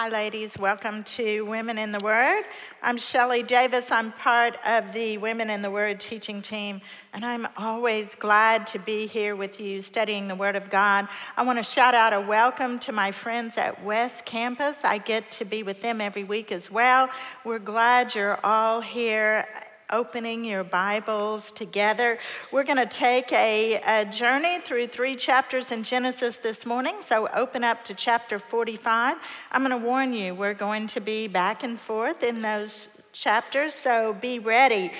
[0.00, 0.56] Hi, ladies.
[0.56, 2.44] Welcome to Women in the Word.
[2.84, 3.90] I'm Shelley Davis.
[3.90, 6.80] I'm part of the Women in the Word teaching team,
[7.12, 11.08] and I'm always glad to be here with you studying the Word of God.
[11.36, 14.84] I want to shout out a welcome to my friends at West Campus.
[14.84, 17.10] I get to be with them every week as well.
[17.44, 19.48] We're glad you're all here
[19.90, 22.18] opening your Bibles together.
[22.52, 26.96] We're going to take a, a, journey through three chapters in Genesis this morning.
[27.00, 29.16] So open up to chapter 45.
[29.50, 33.74] I'm going to warn you, we're going to be back and forth in those chapters,
[33.74, 34.92] so be ready.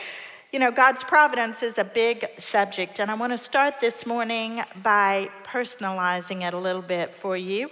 [0.52, 4.62] You know, God's providence is a big subject, and I want to start this morning
[4.82, 7.68] by personalizing it a little bit for you.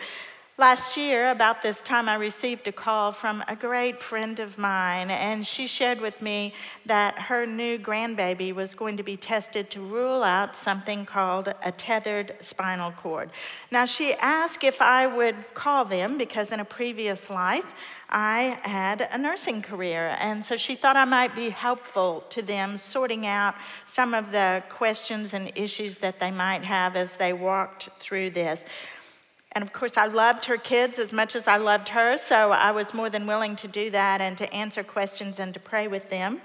[0.59, 5.11] Last year, about this time, I received a call from a great friend of mine,
[5.11, 6.55] and she shared with me
[6.87, 11.73] that her new grandbaby was going to be tested to rule out something called a
[11.73, 13.29] tethered spinal cord.
[13.71, 17.75] Now, she asked if I would call them because in a previous life,
[18.09, 22.79] I had a nursing career, and so she thought I might be helpful to them
[22.79, 27.91] sorting out some of the questions and issues that they might have as they walked
[28.01, 28.65] through this.
[29.57, 32.73] And of course, I loved her kids as much as I loved her, so I
[32.73, 36.11] was more than willing to do that and to answer questions and to pray with
[36.11, 36.43] them.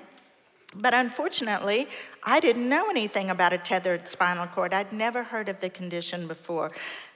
[0.73, 1.89] But unfortunately,
[2.23, 4.73] I didn't know anything about a tethered spinal cord.
[4.73, 6.71] I'd never heard of the condition before.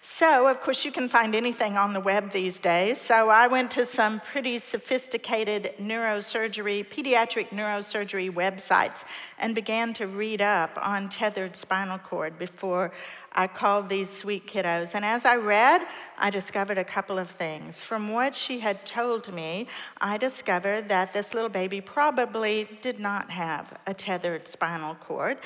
[0.07, 3.01] So, of course, you can find anything on the web these days.
[3.01, 9.03] So, I went to some pretty sophisticated neurosurgery, pediatric neurosurgery websites
[9.39, 12.91] and began to read up on tethered spinal cord before
[13.31, 14.93] I called these sweet kiddos.
[14.93, 15.81] And as I read,
[16.19, 17.79] I discovered a couple of things.
[17.79, 19.65] From what she had told me,
[19.99, 25.39] I discovered that this little baby probably did not have a tethered spinal cord.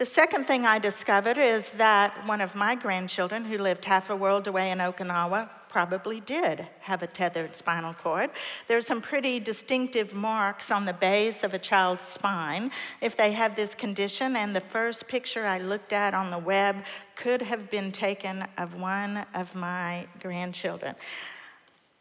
[0.00, 4.16] The second thing I discovered is that one of my grandchildren, who lived half a
[4.16, 8.30] world away in Okinawa, probably did have a tethered spinal cord.
[8.66, 12.70] There's some pretty distinctive marks on the base of a child's spine
[13.02, 16.76] if they have this condition, and the first picture I looked at on the web
[17.14, 20.94] could have been taken of one of my grandchildren.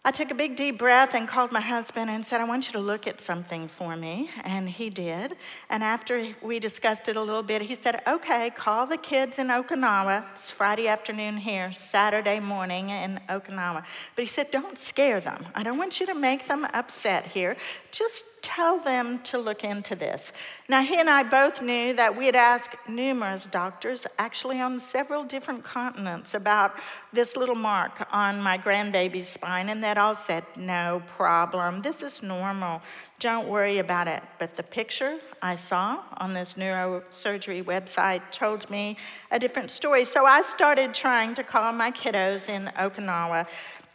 [0.06, 2.72] I took a big deep breath and called my husband and said, I want you
[2.74, 4.30] to look at something for me.
[4.46, 5.36] And he did.
[5.70, 9.48] And after we discussed it a little bit, he said, Okay, call the kids in
[9.48, 10.24] Okinawa.
[10.32, 13.84] It's Friday afternoon here, Saturday morning in Okinawa.
[14.16, 15.46] But he said, Don't scare them.
[15.54, 17.58] I don't want you to make them upset here.
[17.92, 20.32] Just tell them to look into this.
[20.68, 25.24] Now, he and I both knew that we had asked numerous doctors, actually on several
[25.24, 26.76] different continents, about
[27.14, 31.82] this little mark on my grandbaby's spine, and that all said, no problem.
[31.82, 32.82] This is normal.
[33.20, 34.24] Don't worry about it.
[34.40, 38.96] But the picture I saw on this neurosurgery website told me
[39.32, 40.06] a different story.
[40.06, 43.48] So I started trying to call my kiddos in Okinawa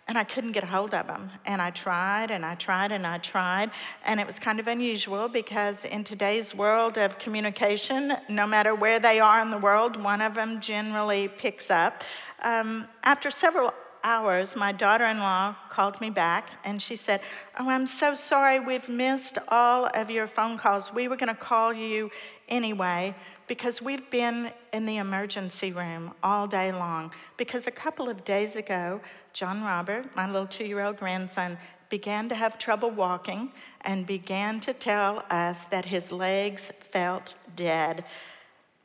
[0.07, 1.31] and I couldn't get a hold of them.
[1.47, 3.71] And I tried and I tried and I tried.
[4.05, 9.01] And it was kind of unusual because in today's world of communication, no matter where
[9.01, 12.05] they are in the world, one of them generally picks up.
[12.43, 13.73] Um, after several
[14.03, 17.23] hours, my daughter in law called me back and she said,
[17.59, 20.93] Oh, I'm so sorry, we've missed all of your phone calls.
[20.93, 22.11] We were going to call you
[22.51, 23.15] anyway
[23.47, 27.13] because we've been in the emergency room all day long.
[27.37, 29.01] Because a couple of days ago,
[29.33, 31.59] John Robert, my little two year old grandson,
[31.91, 38.05] began to have trouble walking and began to tell us that his legs felt dead.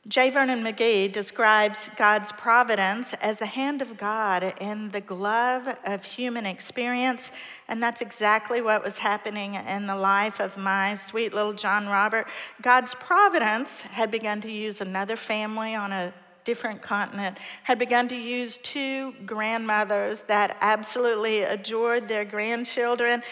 [0.08, 0.30] J.
[0.30, 6.46] Vernon McGee describes God's providence as the hand of God in the glove of human
[6.46, 7.30] experience,
[7.68, 12.28] and that's exactly what was happening in the life of my sweet little John Robert.
[12.62, 18.16] God's providence had begun to use another family on a different continent, had begun to
[18.16, 23.22] use two grandmothers that absolutely adored their grandchildren,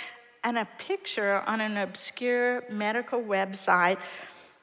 [0.44, 3.98] and a picture on an obscure medical website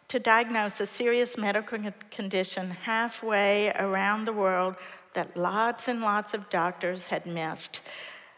[0.07, 1.79] to diagnose a serious medical
[2.11, 4.75] condition halfway around the world
[5.13, 7.81] that lots and lots of doctors had missed.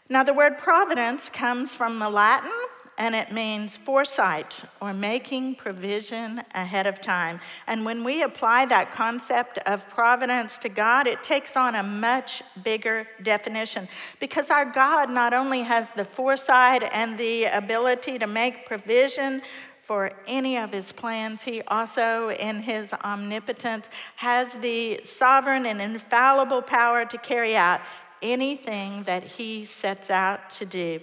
[0.08, 2.50] Now, the word providence comes from the Latin
[2.98, 7.40] and it means foresight or making provision ahead of time.
[7.68, 12.42] And when we apply that concept of providence to God, it takes on a much
[12.64, 13.88] bigger definition
[14.18, 19.42] because our God not only has the foresight and the ability to make provision
[19.88, 21.42] for any of his plans.
[21.42, 23.86] He also, in his omnipotence,
[24.16, 27.80] has the sovereign and infallible power to carry out
[28.20, 31.00] anything that he sets out to do.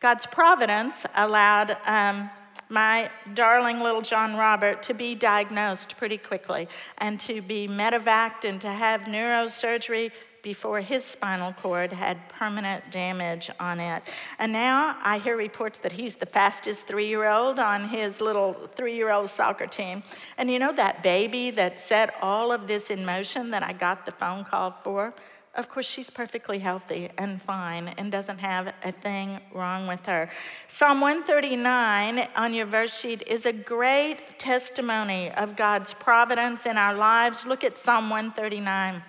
[0.00, 2.28] God's providence allowed um,
[2.68, 6.68] my darling little John Robert to be diagnosed pretty quickly
[6.98, 13.50] and to be medevaced and to have neurosurgery before his spinal cord had permanent damage
[13.58, 14.02] on it.
[14.38, 18.54] And now I hear reports that he's the fastest three year old on his little
[18.74, 20.02] three year old soccer team.
[20.38, 24.06] And you know that baby that set all of this in motion that I got
[24.06, 25.14] the phone call for?
[25.56, 30.30] Of course, she's perfectly healthy and fine and doesn't have a thing wrong with her.
[30.68, 36.94] Psalm 139 on your verse sheet is a great testimony of God's providence in our
[36.94, 37.44] lives.
[37.46, 39.02] Look at Psalm 139.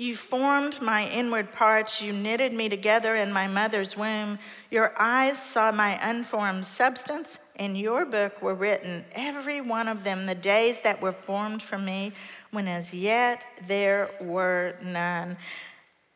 [0.00, 2.00] You formed my inward parts.
[2.00, 4.38] You knitted me together in my mother's womb.
[4.70, 7.38] Your eyes saw my unformed substance.
[7.56, 11.76] In your book were written, every one of them, the days that were formed for
[11.76, 12.14] me,
[12.50, 15.36] when as yet there were none.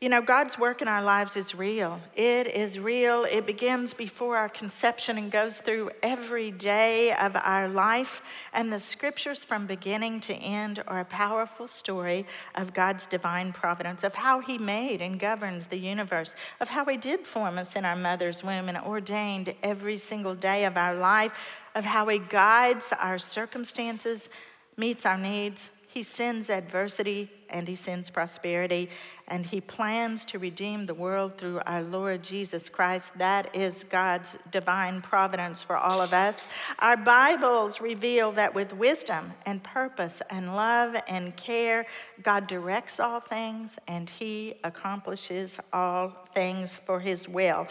[0.04, 1.98] You know, God's work in our lives is real.
[2.14, 3.24] It is real.
[3.24, 8.20] It begins before our conception and goes through every day of our life.
[8.52, 14.04] And the scriptures from beginning to end are a powerful story of God's divine providence,
[14.04, 17.86] of how He made and governs the universe, of how He did form us in
[17.86, 21.32] our mother's womb and ordained every single day of our life,
[21.74, 24.28] of how He guides our circumstances,
[24.76, 28.90] meets our needs, he sends adversity and he sends prosperity,
[29.28, 33.12] and he plans to redeem the world through our Lord Jesus Christ.
[33.16, 36.48] That is God's divine providence for all of us.
[36.80, 41.86] Our Bibles reveal that with wisdom and purpose and love and care,
[42.24, 47.68] God directs all things and he accomplishes all things for his will.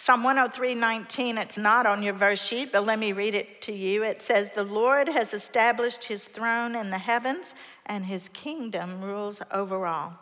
[0.00, 3.72] Psalm 103 19, it's not on your verse sheet, but let me read it to
[3.72, 4.04] you.
[4.04, 7.52] It says, The Lord has established his throne in the heavens,
[7.86, 10.16] and his kingdom rules over all.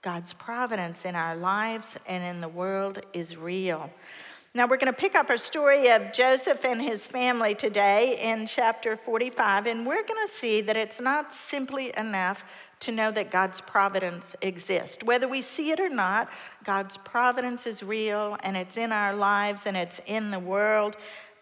[0.00, 3.90] God's providence in our lives and in the world is real.
[4.54, 8.46] Now, we're going to pick up our story of Joseph and his family today in
[8.46, 12.44] chapter 45, and we're going to see that it's not simply enough
[12.80, 15.02] to know that God's providence exists.
[15.04, 16.28] Whether we see it or not,
[16.64, 20.96] God's providence is real and it's in our lives and it's in the world.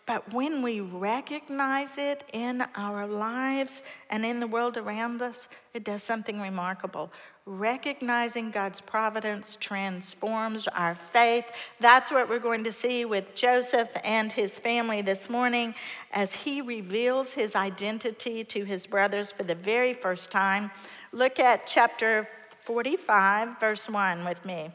[0.07, 5.83] But when we recognize it in our lives and in the world around us, it
[5.83, 7.11] does something remarkable.
[7.47, 11.47] Recognizing God's providence transforms our faith.
[11.81, 15.75] That's what we're going to see with Joseph and his family this morning
[16.13, 20.71] as he reveals his identity to his brothers for the very first time.
[21.15, 22.27] Look at chapter
[22.65, 24.73] 45, verse 1 with me.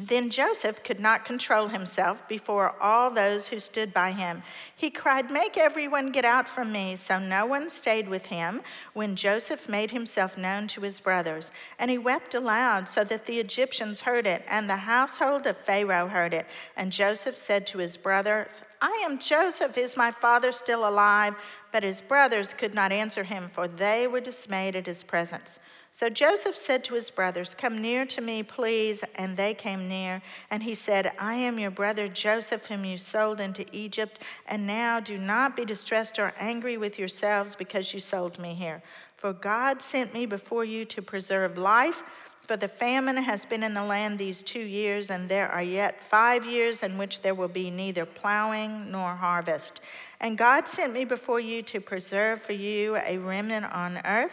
[0.00, 4.42] Then Joseph could not control himself before all those who stood by him.
[4.74, 6.96] He cried, Make everyone get out from me.
[6.96, 8.62] So no one stayed with him
[8.94, 11.50] when Joseph made himself known to his brothers.
[11.78, 16.08] And he wept aloud so that the Egyptians heard it, and the household of Pharaoh
[16.08, 16.46] heard it.
[16.78, 19.76] And Joseph said to his brothers, I am Joseph.
[19.76, 21.34] Is my father still alive?
[21.72, 25.58] But his brothers could not answer him, for they were dismayed at his presence.
[25.92, 29.02] So Joseph said to his brothers, Come near to me, please.
[29.16, 30.22] And they came near.
[30.50, 34.20] And he said, I am your brother Joseph, whom you sold into Egypt.
[34.46, 38.82] And now do not be distressed or angry with yourselves because you sold me here.
[39.16, 42.02] For God sent me before you to preserve life.
[42.48, 46.02] For the famine has been in the land these two years, and there are yet
[46.02, 49.82] five years in which there will be neither plowing nor harvest.
[50.20, 54.32] And God sent me before you to preserve for you a remnant on earth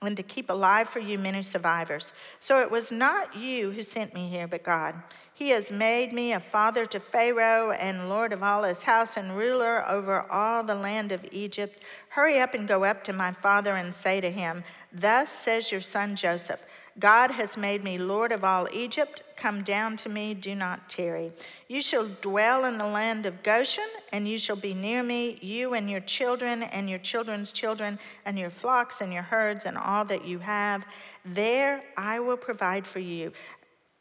[0.00, 2.12] and to keep alive for you many survivors.
[2.40, 5.00] So it was not you who sent me here, but God.
[5.34, 9.36] He has made me a father to Pharaoh and lord of all his house and
[9.36, 11.82] ruler over all the land of Egypt.
[12.08, 15.80] Hurry up and go up to my father and say to him, Thus says your
[15.80, 16.60] son Joseph.
[16.98, 19.22] God has made me Lord of all Egypt.
[19.36, 21.32] Come down to me, do not tarry.
[21.66, 25.74] You shall dwell in the land of Goshen, and you shall be near me, you
[25.74, 30.04] and your children, and your children's children, and your flocks, and your herds, and all
[30.04, 30.84] that you have.
[31.24, 33.32] There I will provide for you.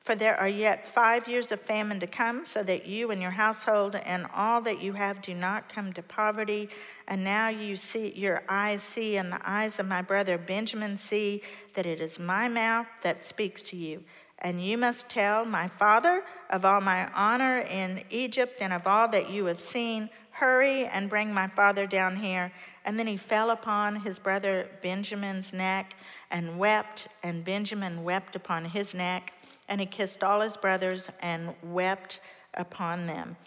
[0.04, 3.32] For there are yet five years of famine to come, so that you and your
[3.32, 6.70] household and all that you have do not come to poverty.
[7.08, 11.44] And now you see, your eyes see, and the eyes of my brother Benjamin see,
[11.76, 14.04] that it is my mouth that speaks to you.
[14.40, 19.08] And you must tell my father of all my honor in Egypt and of all
[19.10, 20.10] that you have seen.
[20.32, 22.52] Hurry and bring my father down here.
[22.86, 25.94] And then he fell upon his brother Benjamin's neck
[26.32, 29.34] and wept, and Benjamin wept upon his neck
[29.72, 32.20] and he kissed all his brothers and wept
[32.54, 33.38] upon them.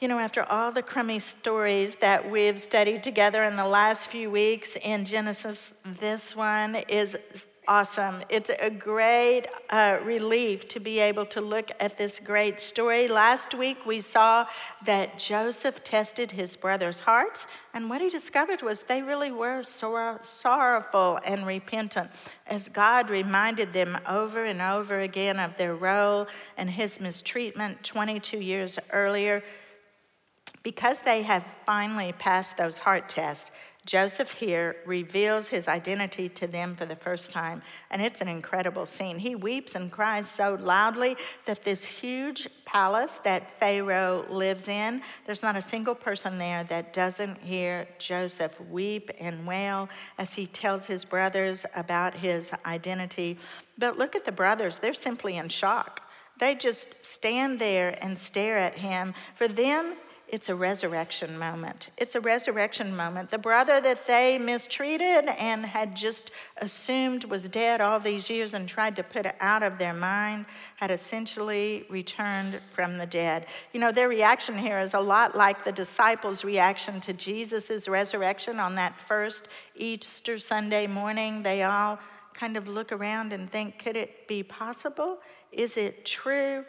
[0.00, 4.30] You know, after all the crummy stories that we've studied together in the last few
[4.30, 7.16] weeks in Genesis, this one is
[7.68, 8.22] awesome.
[8.30, 13.08] It's a great uh, relief to be able to look at this great story.
[13.08, 14.46] Last week we saw
[14.86, 20.18] that Joseph tested his brothers' hearts, and what he discovered was they really were sor-
[20.22, 22.10] sorrowful and repentant
[22.46, 28.38] as God reminded them over and over again of their role and his mistreatment 22
[28.38, 29.42] years earlier.
[30.62, 33.50] Because they have finally passed those heart tests,
[33.88, 38.84] Joseph here reveals his identity to them for the first time, and it's an incredible
[38.84, 39.18] scene.
[39.18, 41.16] He weeps and cries so loudly
[41.46, 46.92] that this huge palace that Pharaoh lives in, there's not a single person there that
[46.92, 53.38] doesn't hear Joseph weep and wail as he tells his brothers about his identity.
[53.78, 56.02] But look at the brothers, they're simply in shock.
[56.38, 59.14] They just stand there and stare at him.
[59.34, 59.96] For them,
[60.28, 61.88] it's a resurrection moment.
[61.96, 63.30] It's a resurrection moment.
[63.30, 68.68] The brother that they mistreated and had just assumed was dead all these years and
[68.68, 70.44] tried to put out of their mind
[70.76, 73.46] had essentially returned from the dead.
[73.72, 78.60] You know, their reaction here is a lot like the disciples' reaction to Jesus' resurrection
[78.60, 81.42] on that first Easter Sunday morning.
[81.42, 81.98] They all
[82.34, 85.18] kind of look around and think, could it be possible?
[85.52, 86.64] Is it true?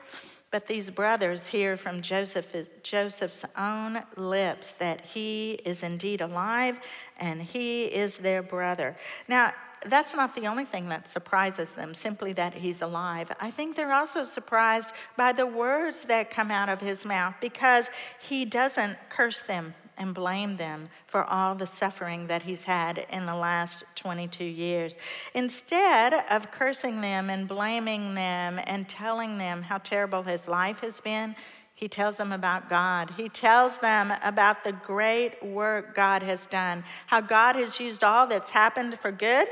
[0.51, 2.47] But these brothers hear from Joseph,
[2.81, 6.79] Joseph's own lips that he is indeed alive
[7.17, 8.97] and he is their brother.
[9.27, 9.53] Now,
[9.85, 13.31] that's not the only thing that surprises them, simply that he's alive.
[13.39, 17.89] I think they're also surprised by the words that come out of his mouth because
[18.19, 23.25] he doesn't curse them and blame them for all the suffering that he's had in
[23.25, 24.95] the last 22 years.
[25.35, 30.99] Instead of cursing them and blaming them and telling them how terrible his life has
[30.99, 31.35] been,
[31.75, 33.11] he tells them about God.
[33.15, 38.27] He tells them about the great work God has done, how God has used all
[38.27, 39.47] that's happened for good.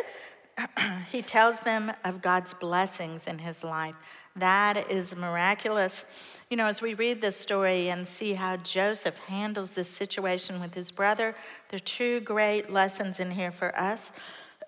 [1.11, 3.95] he tells them of God's blessings in his life.
[4.37, 6.05] That is miraculous.
[6.49, 10.73] You know, as we read this story and see how Joseph handles this situation with
[10.73, 11.35] his brother,
[11.69, 14.11] there are two great lessons in here for us.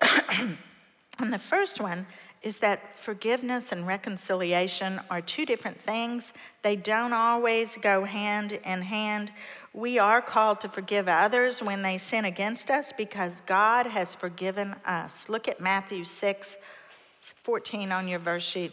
[1.18, 2.06] and the first one
[2.42, 6.32] is that forgiveness and reconciliation are two different things.
[6.62, 9.30] They don't always go hand in hand.
[9.74, 14.74] We are called to forgive others when they sin against us because God has forgiven
[14.84, 15.28] us.
[15.28, 16.56] Look at Matthew 6
[17.20, 18.72] 14 on your verse sheet.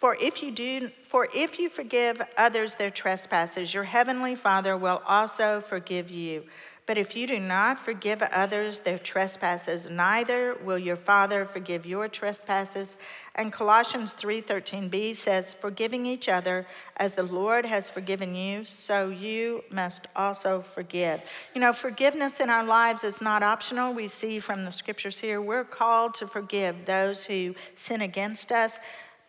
[0.00, 5.02] For if you do for if you forgive others their trespasses, your heavenly Father will
[5.06, 6.44] also forgive you.
[6.86, 12.08] But if you do not forgive others their trespasses, neither will your Father forgive your
[12.08, 12.96] trespasses.
[13.36, 16.66] And Colossians 3:13b says, "Forgiving each other
[16.96, 21.20] as the Lord has forgiven you, so you must also forgive."
[21.54, 23.94] You know, forgiveness in our lives is not optional.
[23.94, 28.78] We see from the scriptures here, we're called to forgive those who sin against us.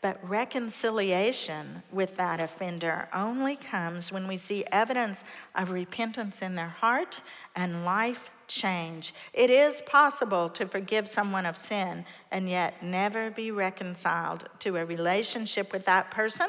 [0.01, 5.23] But reconciliation with that offender only comes when we see evidence
[5.55, 7.21] of repentance in their heart
[7.55, 9.13] and life change.
[9.31, 14.85] It is possible to forgive someone of sin and yet never be reconciled to a
[14.85, 16.47] relationship with that person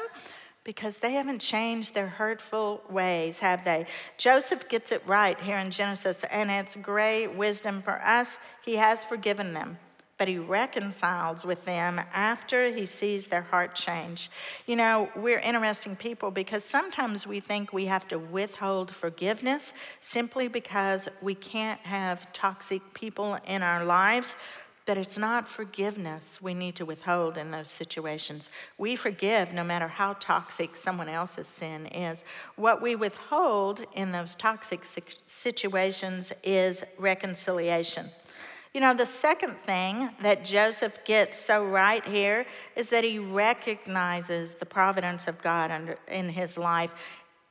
[0.63, 3.85] because they haven't changed their hurtful ways, have they?
[4.17, 8.37] Joseph gets it right here in Genesis, and it's great wisdom for us.
[8.63, 9.77] He has forgiven them
[10.23, 14.31] but he reconciles with them after he sees their heart change.
[14.67, 20.47] You know, we're interesting people because sometimes we think we have to withhold forgiveness simply
[20.47, 24.37] because we can't have toxic people in our lives.
[24.85, 28.49] But it's not forgiveness we need to withhold in those situations.
[28.77, 32.23] We forgive no matter how toxic someone else's sin is.
[32.55, 34.85] What we withhold in those toxic
[35.25, 38.09] situations is reconciliation.
[38.73, 44.55] You know, the second thing that Joseph gets so right here is that he recognizes
[44.55, 46.91] the providence of God under, in his life.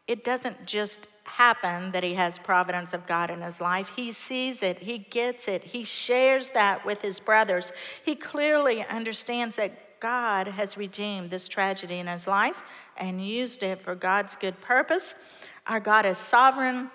[0.08, 3.92] It doesn't just happen that he has providence of God in his life.
[3.94, 7.72] He sees it, he gets it, he shares that with his brothers.
[8.04, 12.60] He clearly understands that God has redeemed this tragedy in his life
[12.96, 15.14] and used it for God's good purpose.
[15.68, 16.90] Our God is sovereign,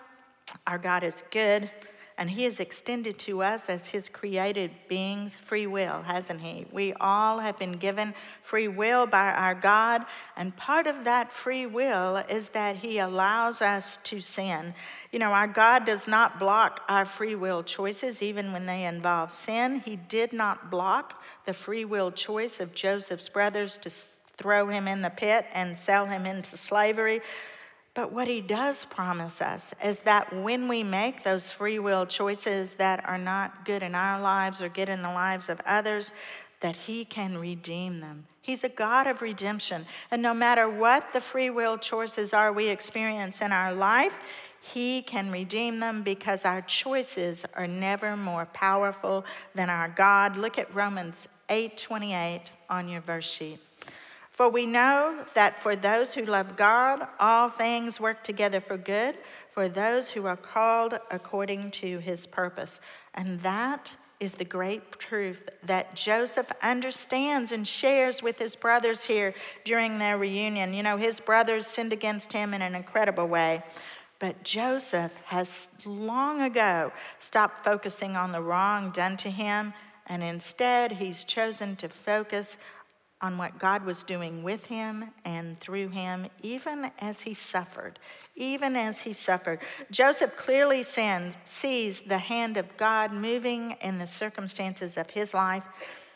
[0.67, 1.71] our God is good,
[2.17, 6.65] and He has extended to us as His created beings free will, hasn't He?
[6.71, 10.05] We all have been given free will by our God,
[10.35, 14.73] and part of that free will is that He allows us to sin.
[15.11, 19.31] You know, our God does not block our free will choices, even when they involve
[19.31, 19.81] sin.
[19.85, 23.89] He did not block the free will choice of Joseph's brothers to
[24.37, 27.21] throw him in the pit and sell him into slavery.
[27.97, 32.75] But what he does promise us is that when we make those free will choices
[32.75, 36.11] that are not good in our lives or good in the lives of others,
[36.59, 38.27] that he can redeem them.
[38.43, 39.83] He's a God of redemption.
[40.11, 44.19] And no matter what the free will choices are we experience in our life,
[44.61, 49.25] he can redeem them because our choices are never more powerful
[49.55, 50.37] than our God.
[50.37, 53.59] Look at Romans 8:28 on your verse sheet.
[54.37, 59.17] For we know that for those who love God, all things work together for good,
[59.49, 62.79] for those who are called according to his purpose.
[63.15, 69.33] And that is the great truth that Joseph understands and shares with his brothers here
[69.65, 70.71] during their reunion.
[70.71, 73.63] You know, his brothers sinned against him in an incredible way.
[74.19, 79.73] But Joseph has long ago stopped focusing on the wrong done to him,
[80.05, 82.55] and instead he's chosen to focus
[83.21, 87.97] on what God was doing with him and through him, even as he suffered.
[88.35, 89.59] Even as he suffered.
[89.89, 95.63] Joseph clearly sees the hand of God moving in the circumstances of his life,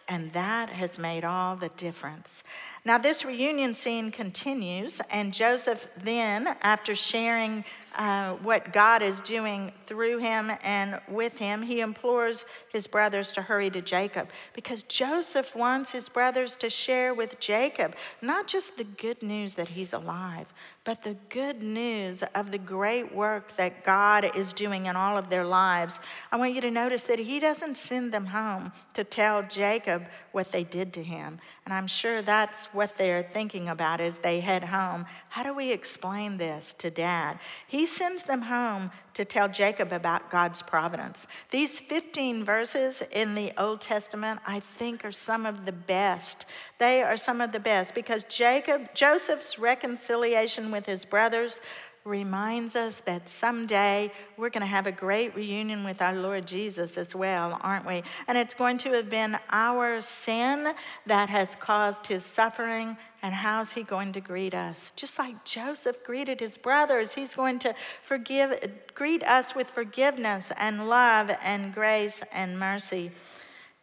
[0.07, 2.43] and that has made all the difference.
[2.83, 7.63] Now, this reunion scene continues, and Joseph then, after sharing
[7.95, 13.41] uh, what God is doing through him and with him, he implores his brothers to
[13.41, 18.85] hurry to Jacob because Joseph wants his brothers to share with Jacob not just the
[18.85, 20.47] good news that he's alive,
[20.83, 25.29] but the good news of the great work that God is doing in all of
[25.29, 25.99] their lives.
[26.31, 30.51] I want you to notice that he doesn't send them home to tell Jacob what
[30.51, 31.39] they did to him.
[31.65, 35.05] And I'm sure that's what they're thinking about as they head home.
[35.29, 37.39] How do we explain this to dad?
[37.67, 41.27] He sends them home to tell Jacob about God's providence.
[41.49, 46.45] These 15 verses in the Old Testament, I think, are some of the best.
[46.79, 51.59] They are some of the best because Jacob, Joseph's reconciliation with his brothers
[52.03, 56.97] reminds us that someday we're going to have a great reunion with our Lord Jesus
[56.97, 58.03] as well, aren't we?
[58.27, 60.73] And it's going to have been our sin
[61.05, 62.97] that has caused his suffering.
[63.21, 64.93] And how's he going to greet us?
[64.95, 68.59] Just like Joseph greeted his brothers, he's going to forgive,
[68.95, 73.11] greet us with forgiveness and love and grace and mercy.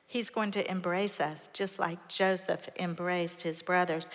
[0.07, 4.09] He's going to embrace us just like Joseph embraced his brothers.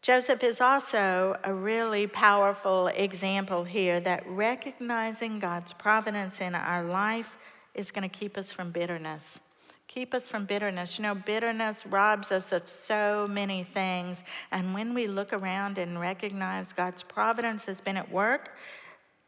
[0.00, 7.36] Joseph is also a really powerful example here that recognizing God's providence in our life
[7.74, 9.40] is going to keep us from bitterness.
[9.88, 10.98] Keep us from bitterness.
[10.98, 14.22] You know, bitterness robs us of so many things.
[14.52, 18.50] And when we look around and recognize God's providence has been at work,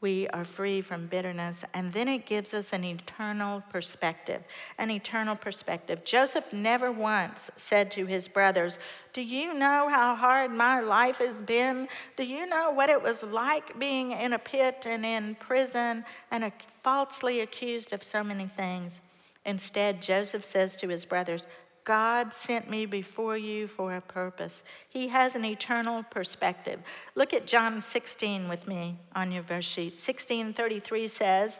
[0.00, 1.64] we are free from bitterness.
[1.74, 4.42] And then it gives us an eternal perspective.
[4.78, 6.04] An eternal perspective.
[6.04, 8.78] Joseph never once said to his brothers,
[9.12, 11.88] Do you know how hard my life has been?
[12.16, 16.50] Do you know what it was like being in a pit and in prison and
[16.82, 19.00] falsely accused of so many things?
[19.44, 21.46] Instead, Joseph says to his brothers,
[21.90, 24.62] God sent me before you for a purpose.
[24.88, 26.78] He has an eternal perspective.
[27.16, 29.94] Look at John 16 with me on your verse sheet.
[29.94, 31.58] 1633 says,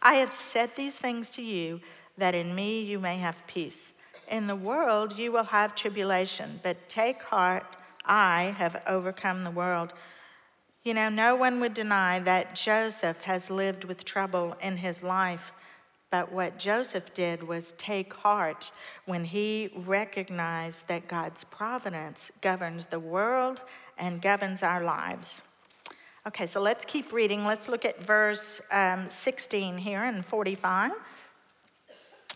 [0.00, 1.80] I have said these things to you
[2.18, 3.94] that in me you may have peace.
[4.30, 7.66] In the world you will have tribulation, but take heart,
[8.04, 9.92] I have overcome the world.
[10.84, 15.50] You know, no one would deny that Joseph has lived with trouble in his life.
[16.10, 18.72] But what Joseph did was take heart
[19.06, 23.60] when he recognized that God's providence governs the world
[23.96, 25.42] and governs our lives.
[26.26, 27.44] Okay, so let's keep reading.
[27.44, 30.92] Let's look at verse um, 16 here in 45.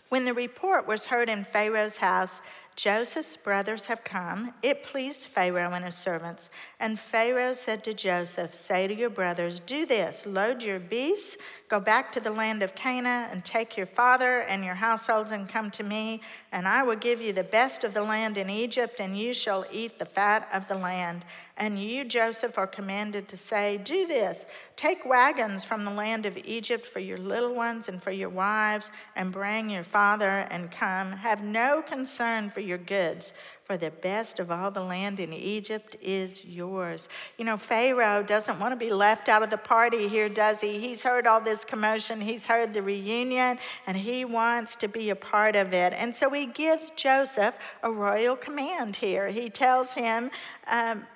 [0.09, 2.41] When the report was heard in Pharaoh's house,
[2.75, 4.53] Joseph's brothers have come.
[4.61, 6.49] It pleased Pharaoh and his servants.
[6.79, 11.37] And Pharaoh said to Joseph, Say to your brothers, Do this load your beasts,
[11.69, 15.47] go back to the land of Canaan, and take your father and your households and
[15.47, 18.99] come to me, and I will give you the best of the land in Egypt,
[18.99, 21.23] and you shall eat the fat of the land.
[21.57, 26.37] And you, Joseph, are commanded to say, Do this take wagons from the land of
[26.43, 31.13] Egypt for your little ones and for your wives, and bring your father and come.
[31.13, 33.31] Have no concern for your goods,
[33.63, 37.07] for the best of all the land in Egypt is yours.
[37.37, 40.77] You know, Pharaoh doesn't want to be left out of the party here, does he?
[40.77, 45.15] He's heard all this commotion, he's heard the reunion, and he wants to be a
[45.15, 45.93] part of it.
[45.93, 49.29] And so he gives Joseph a royal command here.
[49.29, 50.29] He tells him,
[50.67, 51.07] um,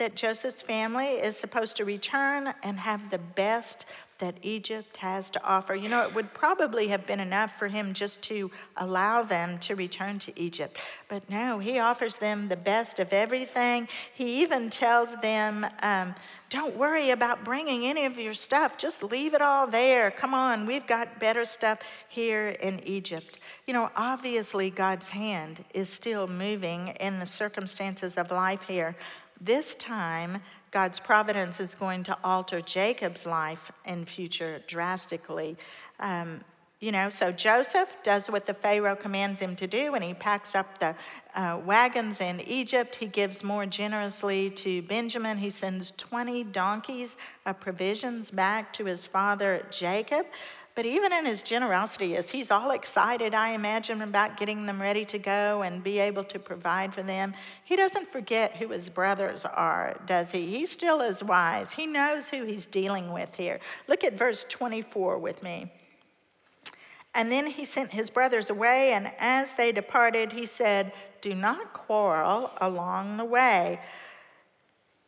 [0.00, 3.84] that Joseph's family is supposed to return and have the best
[4.18, 5.74] that Egypt has to offer.
[5.74, 9.74] You know, it would probably have been enough for him just to allow them to
[9.74, 10.78] return to Egypt.
[11.08, 13.88] But no, he offers them the best of everything.
[14.14, 16.14] He even tells them, um,
[16.48, 18.76] don't worry about bringing any of your stuff.
[18.76, 20.10] Just leave it all there.
[20.10, 23.38] Come on, we've got better stuff here in Egypt.
[23.66, 28.96] You know, obviously, God's hand is still moving in the circumstances of life here.
[29.40, 35.56] This time, God's providence is going to alter Jacob's life in future drastically.
[35.98, 36.42] Um,
[36.80, 40.54] you know, so Joseph does what the Pharaoh commands him to do, and he packs
[40.54, 40.94] up the
[41.34, 42.96] uh, wagons in Egypt.
[42.96, 45.36] He gives more generously to Benjamin.
[45.36, 50.24] He sends 20 donkeys of provisions back to his father Jacob.
[50.74, 55.04] But even in his generosity, as he's all excited, I imagine, about getting them ready
[55.06, 59.44] to go and be able to provide for them, he doesn't forget who his brothers
[59.44, 60.46] are, does he?
[60.46, 61.72] He still is wise.
[61.72, 63.58] He knows who he's dealing with here.
[63.88, 65.72] Look at verse 24 with me.
[67.14, 71.72] And then he sent his brothers away, and as they departed, he said, Do not
[71.72, 73.80] quarrel along the way.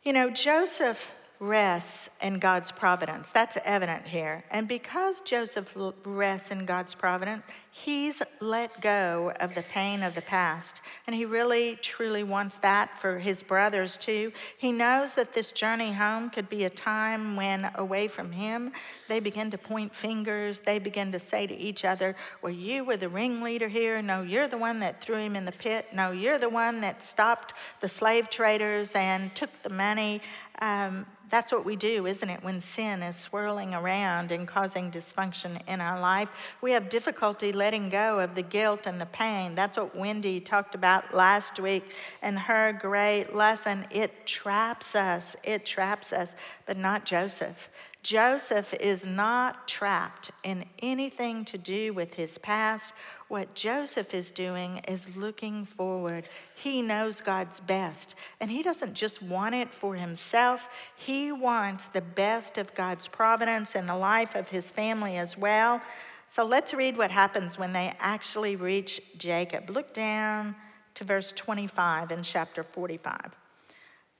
[0.03, 1.13] You know, Joseph
[1.43, 3.29] rests in God's providence.
[3.29, 4.43] That's evident here.
[4.49, 5.75] And because Joseph
[6.05, 10.81] rests in God's providence, he's let go of the pain of the past.
[11.05, 14.31] And he really, truly wants that for his brothers too.
[14.57, 18.71] He knows that this journey home could be a time when, away from him,
[19.09, 20.61] they begin to point fingers.
[20.61, 24.01] They begin to say to each other, Well, you were the ringleader here.
[24.01, 25.87] No, you're the one that threw him in the pit.
[25.93, 30.21] No, you're the one that stopped the slave traders and took the money.
[30.61, 32.43] Um, that's what we do, isn't it?
[32.43, 36.29] When sin is swirling around and causing dysfunction in our life,
[36.61, 39.55] we have difficulty letting go of the guilt and the pain.
[39.55, 43.87] That's what Wendy talked about last week in her great lesson.
[43.89, 46.35] It traps us, it traps us,
[46.67, 47.69] but not Joseph.
[48.03, 52.93] Joseph is not trapped in anything to do with his past.
[53.33, 56.29] What Joseph is doing is looking forward.
[56.53, 62.01] He knows God's best, and he doesn't just want it for himself, he wants the
[62.01, 65.81] best of God's providence in the life of his family as well.
[66.27, 69.67] So let's read what happens when they actually reach Jacob.
[69.71, 70.55] Look down
[70.93, 73.31] to verse 25 in chapter 45.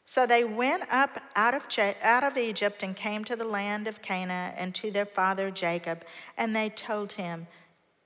[0.06, 1.64] So they went up out of,
[2.02, 6.04] out of Egypt and came to the land of Canaan and to their father Jacob.
[6.36, 7.46] And they told him,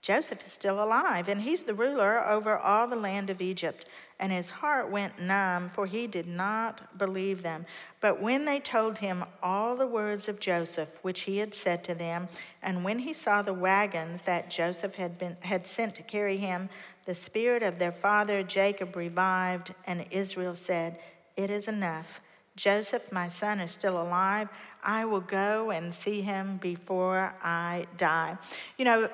[0.08, 3.90] Joseph is still alive, and he's the ruler over all the land of Egypt.
[4.22, 7.66] And his heart went numb, for he did not believe them.
[8.00, 11.94] But when they told him all the words of Joseph, which he had said to
[11.94, 12.30] them,
[12.64, 16.70] and when he saw the wagons that Joseph had, been, had sent to carry him,
[17.04, 21.00] the spirit of their father Jacob revived, and Israel said,
[21.36, 22.22] it is enough.
[22.56, 24.48] Joseph, my son, is still alive.
[24.82, 28.38] I will go and see him before I die.
[28.78, 29.10] You know,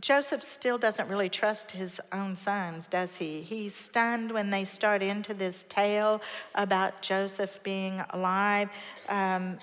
[0.00, 3.42] Joseph still doesn't really trust his own sons, does he?
[3.42, 6.22] He's stunned when they start into this tale
[6.54, 8.68] about Joseph being alive.
[9.08, 9.58] Um,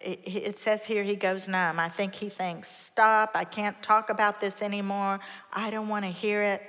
[0.00, 1.78] it, it, says here he goes numb.
[1.78, 5.20] I think he thinks, Stop, I can't talk about this anymore.
[5.52, 6.62] I don't want to hear it.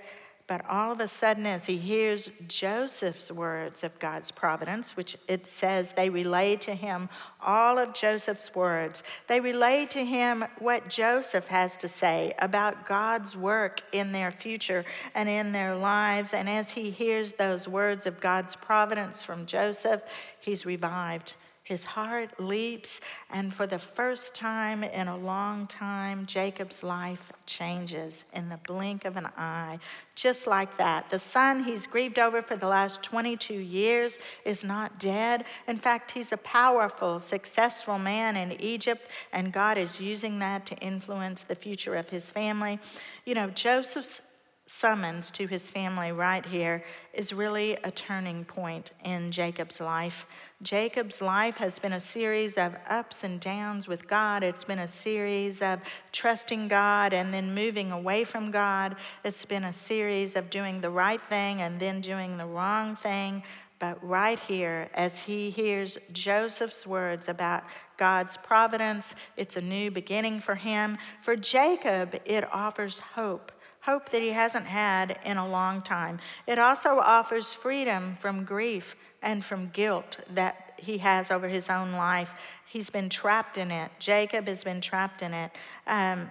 [0.48, 5.48] But all of a sudden, as he hears Joseph's words of God's providence, which it
[5.48, 7.10] says they relay to him
[7.42, 13.36] all of Joseph's words, they relay to him what Joseph has to say about God's
[13.36, 16.32] work in their future and in their lives.
[16.32, 20.04] And as he hears those words of God's providence from Joseph,
[20.40, 21.34] he's revived.
[21.66, 23.02] His heart leaps,
[23.32, 29.04] and for the first time in a long time, Jacob's life changes in the blink
[29.04, 29.80] of an eye.
[30.14, 31.10] Just like that.
[31.10, 35.46] The son he's grieved over for the last 22 years is not dead.
[35.68, 40.76] In fact, he's a powerful, successful man in Egypt, and God is using that to
[40.76, 42.80] influence the future of his family.
[43.26, 44.22] You know, Joseph's
[44.68, 50.26] summons to his family right here is really a turning point in Jacob's life.
[50.64, 54.42] Jacob's life has been a series of ups and downs with God.
[54.42, 55.80] It's been a series of
[56.12, 58.96] trusting God and then moving away from God.
[59.24, 63.44] It's been a series of doing the right thing and then doing the wrong thing.
[63.78, 67.66] But right here, as he hears Joseph's words about
[67.98, 70.98] God's providence, it's a new beginning for him.
[71.22, 73.52] For Jacob, it offers hope
[73.86, 76.20] hope that he hasn't had in a long time.
[76.48, 81.92] It also offers freedom from grief and from guilt that he has over his own
[81.94, 82.32] life.
[82.66, 83.92] He's been trapped in it.
[84.00, 85.52] Jacob has been trapped in it.
[85.88, 86.30] Um,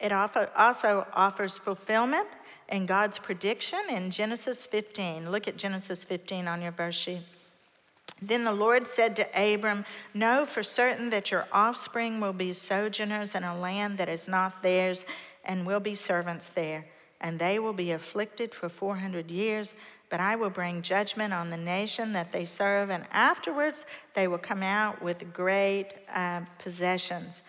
[0.00, 2.28] it also offers fulfillment
[2.68, 5.30] in God's prediction in Genesis 15.
[5.30, 7.22] Look at Genesis 15 on your verse sheet.
[8.20, 13.34] Then the Lord said to Abram, Know for certain that your offspring will be sojourners
[13.34, 15.04] in a land that is not theirs,
[15.48, 16.84] and will be servants there.
[17.20, 19.74] And they will be afflicted for 400 years,
[20.10, 23.84] but I will bring judgment on the nation that they serve, and afterwards
[24.14, 27.42] they will come out with great uh, possessions.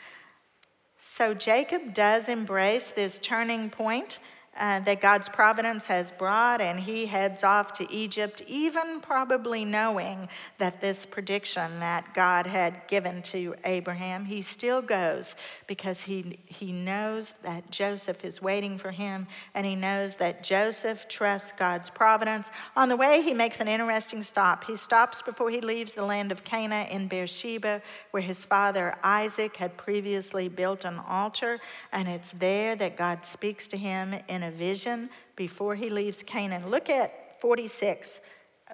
[1.00, 4.20] So Jacob does embrace this turning point
[4.60, 10.28] uh, that God's providence has brought, and he heads off to Egypt, even probably knowing
[10.58, 16.72] that this prediction that God had given to Abraham, he still goes because he, he
[16.72, 22.50] knows that Joseph is waiting for him, and he knows that Joseph trusts God's providence.
[22.76, 24.66] On the way, he makes an interesting stop.
[24.66, 29.56] He stops before he leaves the land of Canaan in Beersheba, where his father Isaac
[29.56, 31.60] had previously built an altar,
[31.94, 36.70] and it's there that God speaks to him in a vision before he leaves Canaan.
[36.70, 38.20] Look at 46,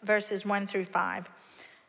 [0.04, 1.30] verses 1 through 5.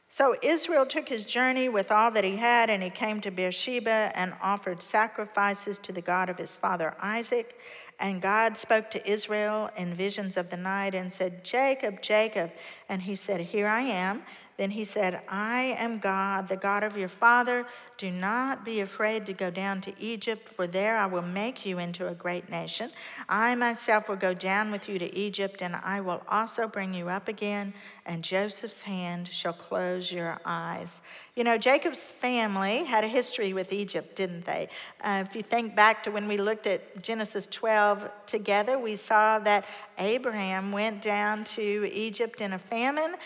[0.08, 4.12] So Israel took his journey with all that he had, and he came to Beersheba
[4.14, 7.58] and offered sacrifices to the God of his father Isaac.
[7.98, 12.52] And God spoke to Israel in visions of the night and said, Jacob, Jacob.
[12.88, 14.22] And he said, Here I am.
[14.56, 17.66] Then he said, I am God, the God of your father.
[17.98, 21.78] Do not be afraid to go down to Egypt, for there I will make you
[21.78, 22.90] into a great nation.
[23.28, 27.08] I myself will go down with you to Egypt, and I will also bring you
[27.08, 27.74] up again,
[28.06, 31.02] and Joseph's hand shall close your eyes.
[31.34, 34.70] You know, Jacob's family had a history with Egypt, didn't they?
[35.02, 39.38] Uh, if you think back to when we looked at Genesis 12 together, we saw
[39.40, 39.66] that
[39.98, 43.16] Abraham went down to Egypt in a famine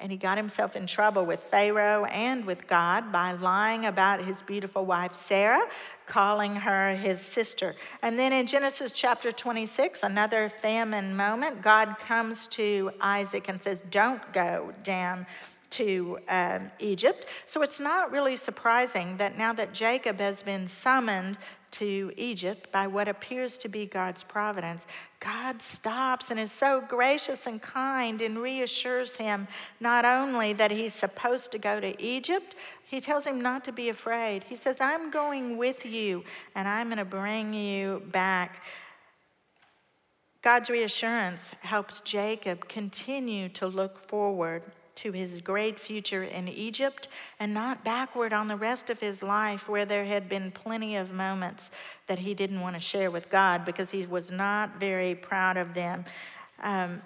[0.00, 4.42] and he got himself in trouble with Pharaoh and with God by lying about his
[4.42, 5.68] beautiful wife Sarah,
[6.06, 7.74] calling her his sister.
[8.02, 13.82] And then in Genesis chapter 26, another famine moment, God comes to Isaac and says,
[13.90, 15.26] Don't go down
[15.70, 17.26] to um, Egypt.
[17.46, 21.36] So it's not really surprising that now that Jacob has been summoned
[21.72, 24.86] to Egypt by what appears to be God's providence,
[25.20, 29.48] God stops and is so gracious and kind and reassures him
[29.80, 32.54] not only that he's supposed to go to Egypt,
[32.84, 34.44] he tells him not to be afraid.
[34.44, 38.62] He says, I'm going with you and I'm going to bring you back.
[40.42, 44.62] God's reassurance helps Jacob continue to look forward
[45.02, 47.08] to his great future in Egypt
[47.38, 51.12] and not backward on the rest of his life where there had been plenty of
[51.12, 51.70] moments
[52.06, 55.74] that he didn't want to share with God because he was not very proud of
[55.74, 56.04] them.
[56.62, 57.00] Um,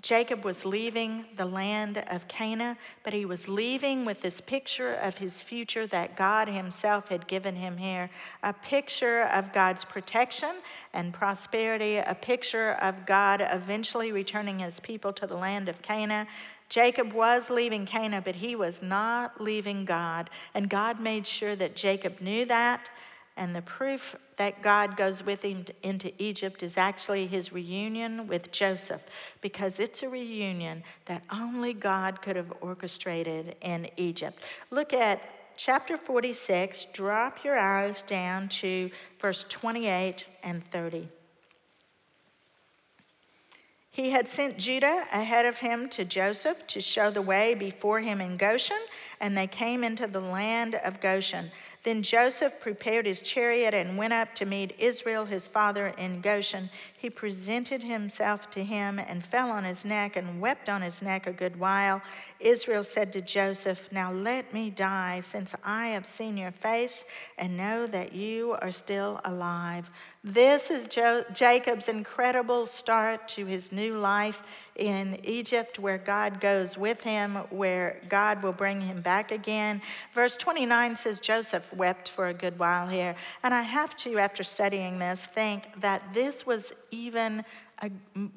[0.00, 5.18] Jacob was leaving the land of Canaan, but he was leaving with this picture of
[5.18, 8.08] his future that God himself had given him here
[8.42, 10.60] a picture of God's protection
[10.92, 16.28] and prosperity, a picture of God eventually returning his people to the land of Canaan,
[16.68, 20.30] Jacob was leaving Canaan, but he was not leaving God.
[20.54, 22.90] And God made sure that Jacob knew that.
[23.36, 28.50] And the proof that God goes with him into Egypt is actually his reunion with
[28.50, 29.02] Joseph,
[29.40, 34.42] because it's a reunion that only God could have orchestrated in Egypt.
[34.70, 35.22] Look at
[35.56, 41.08] chapter 46, drop your eyes down to verse 28 and 30.
[43.98, 48.20] He had sent Judah ahead of him to Joseph to show the way before him
[48.20, 48.78] in Goshen,
[49.18, 51.50] and they came into the land of Goshen.
[51.82, 56.70] Then Joseph prepared his chariot and went up to meet Israel, his father, in Goshen.
[57.00, 61.28] He presented himself to him and fell on his neck and wept on his neck
[61.28, 62.02] a good while.
[62.40, 67.04] Israel said to Joseph, Now let me die, since I have seen your face
[67.36, 69.92] and know that you are still alive.
[70.24, 74.42] This is jo- Jacob's incredible start to his new life
[74.74, 79.80] in Egypt, where God goes with him, where God will bring him back again.
[80.14, 83.16] Verse 29 says Joseph wept for a good while here.
[83.42, 87.44] And I have to, after studying this, think that this was even
[87.80, 87.90] a,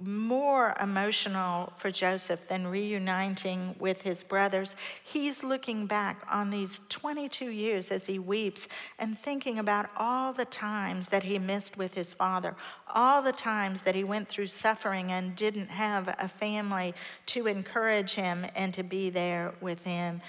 [0.03, 4.75] more emotional for Joseph than reuniting with his brothers.
[5.03, 8.67] He's looking back on these 22 years as he weeps
[8.99, 12.55] and thinking about all the times that he missed with his father,
[12.93, 16.93] all the times that he went through suffering and didn't have a family
[17.27, 20.21] to encourage him and to be there with him.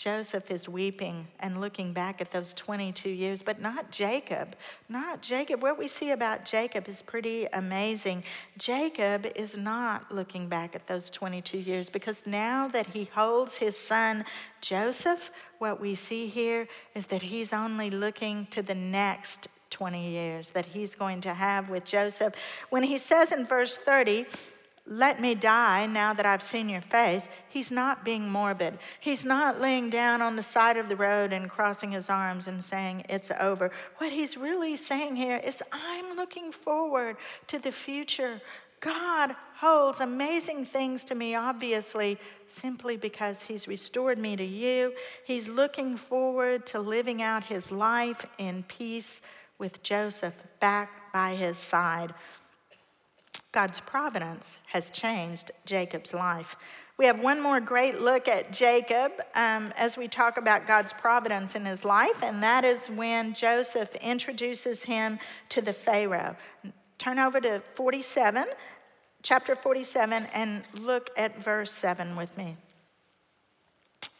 [0.00, 4.56] Joseph is weeping and looking back at those 22 years, but not Jacob.
[4.88, 5.60] Not Jacob.
[5.60, 8.24] What we see about Jacob is pretty amazing.
[8.56, 13.76] Jacob is not looking back at those 22 years because now that he holds his
[13.76, 14.24] son
[14.62, 20.48] Joseph, what we see here is that he's only looking to the next 20 years
[20.50, 22.32] that he's going to have with Joseph.
[22.70, 24.24] When he says in verse 30,
[24.90, 28.76] let me die now that I've seen your face, he's not being morbid.
[28.98, 32.62] He's not laying down on the side of the road and crossing his arms and
[32.62, 33.70] saying, It's over.
[33.98, 38.42] What he's really saying here is, I'm looking forward to the future.
[38.80, 44.94] God holds amazing things to me, obviously, simply because he's restored me to you.
[45.24, 49.20] He's looking forward to living out his life in peace
[49.58, 52.12] with Joseph back by his side.
[53.52, 56.56] God's providence has changed Jacob's life.
[56.98, 61.54] We have one more great look at Jacob um, as we talk about God's providence
[61.54, 66.36] in his life, and that is when Joseph introduces him to the Pharaoh.
[66.98, 68.44] Turn over to 47,
[69.22, 72.56] chapter 47, and look at verse 7 with me.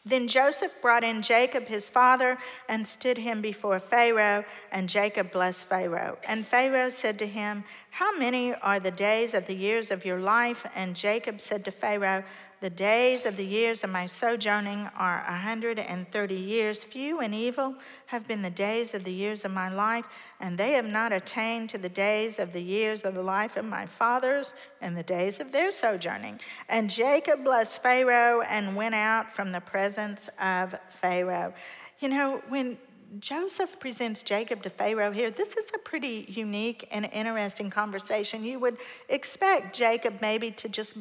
[0.04, 5.66] Then Joseph brought in Jacob his father and stood him before Pharaoh, and Jacob blessed
[5.66, 6.16] Pharaoh.
[6.26, 10.18] And Pharaoh said to him, How many are the days of the years of your
[10.18, 10.64] life?
[10.74, 12.24] And Jacob said to Pharaoh,
[12.60, 16.84] the days of the years of my sojourning are a 130 years.
[16.84, 17.74] Few and evil
[18.06, 20.04] have been the days of the years of my life,
[20.40, 23.64] and they have not attained to the days of the years of the life of
[23.64, 26.38] my fathers and the days of their sojourning.
[26.68, 31.54] And Jacob blessed Pharaoh and went out from the presence of Pharaoh.
[32.00, 32.76] You know, when
[33.18, 35.32] Joseph presents Jacob to Pharaoh here.
[35.32, 38.44] This is a pretty unique and interesting conversation.
[38.44, 38.76] You would
[39.08, 40.94] expect Jacob maybe to just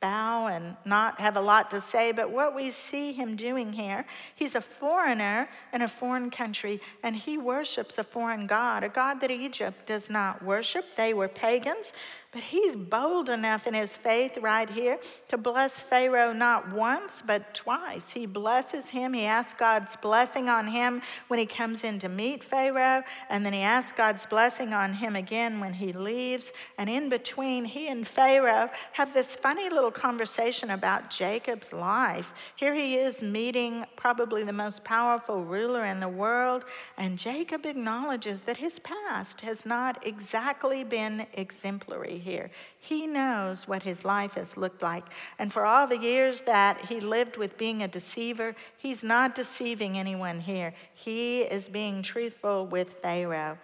[0.00, 4.06] bow and not have a lot to say, but what we see him doing here,
[4.34, 9.20] he's a foreigner in a foreign country and he worships a foreign God, a God
[9.20, 10.96] that Egypt does not worship.
[10.96, 11.92] They were pagans.
[12.32, 17.54] But he's bold enough in his faith right here to bless Pharaoh not once, but
[17.54, 18.12] twice.
[18.12, 19.12] He blesses him.
[19.12, 23.52] He asks God's blessing on him when he comes in to meet Pharaoh, and then
[23.52, 26.52] he asks God's blessing on him again when he leaves.
[26.78, 32.32] And in between, he and Pharaoh have this funny little conversation about Jacob's life.
[32.54, 36.64] Here he is meeting probably the most powerful ruler in the world,
[36.96, 42.50] and Jacob acknowledges that his past has not exactly been exemplary here.
[42.78, 45.04] He knows what his life has looked like.
[45.38, 49.98] And for all the years that he lived with being a deceiver, he's not deceiving
[49.98, 50.74] anyone here.
[50.94, 53.58] He is being truthful with Pharaoh.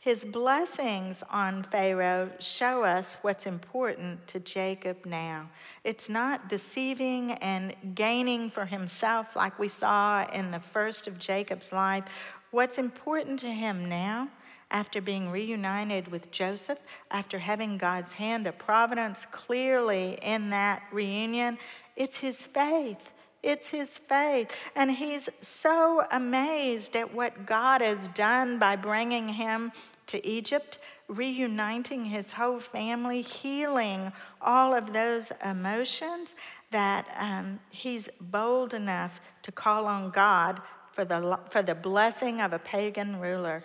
[0.00, 5.50] His blessings on Pharaoh show us what's important to Jacob now.
[5.84, 11.70] It's not deceiving and gaining for himself like we saw in the first of Jacob's
[11.70, 12.04] life.
[12.50, 14.30] What's important to him now
[14.70, 16.78] after being reunited with Joseph,
[17.10, 21.58] after having God's hand of providence clearly in that reunion,
[21.96, 23.12] it's his faith.
[23.42, 24.54] It's his faith.
[24.76, 29.72] And he's so amazed at what God has done by bringing him
[30.08, 30.78] to Egypt,
[31.08, 36.34] reuniting his whole family, healing all of those emotions,
[36.70, 40.60] that um, he's bold enough to call on God
[40.92, 43.62] for the, for the blessing of a pagan ruler.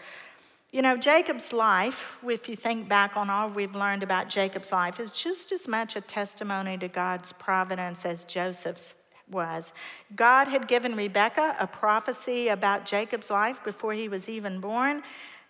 [0.75, 4.99] You know, Jacob's life, if you think back on all we've learned about Jacob's life,
[4.99, 8.93] is just as much a testimony to God's providence as Joseph's
[9.31, 9.71] was.
[10.17, 15.01] God had given Rebekah a prophecy about Jacob's life before he was even born.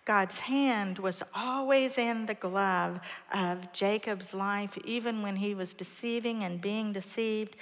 [0.04, 3.00] God's hand was always in the glove
[3.34, 7.56] of Jacob's life, even when he was deceiving and being deceived.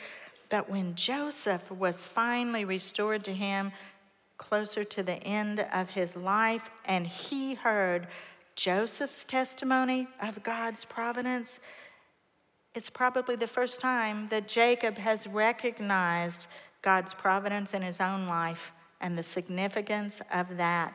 [0.50, 3.72] But when Joseph was finally restored to him,
[4.38, 8.08] closer to the end of his life, and he heard
[8.56, 11.60] Joseph's testimony of God's providence.
[12.74, 16.48] It's probably the first time that Jacob has recognized
[16.82, 20.94] God's providence in his own life and the significance of that.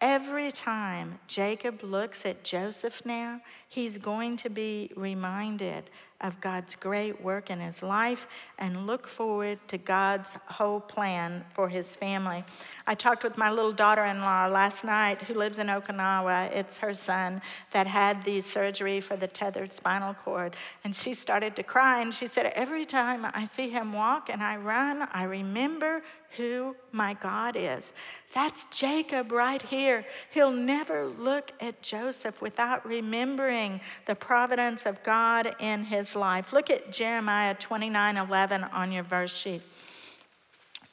[0.00, 7.22] Every time Jacob looks at Joseph now, he's going to be reminded of God's great
[7.22, 8.26] work in his life
[8.58, 12.44] and look forward to God's whole plan for his family.
[12.86, 16.50] I talked with my little daughter in law last night who lives in Okinawa.
[16.52, 20.56] It's her son that had the surgery for the tethered spinal cord.
[20.84, 24.42] And she started to cry and she said, Every time I see him walk and
[24.42, 26.02] I run, I remember
[26.36, 27.92] who my God is.
[28.34, 30.04] That's Jacob right here.
[30.30, 36.52] He'll never look at Joseph without remembering the providence of God in his life.
[36.52, 39.62] Look at Jeremiah 29 11 on your verse sheet.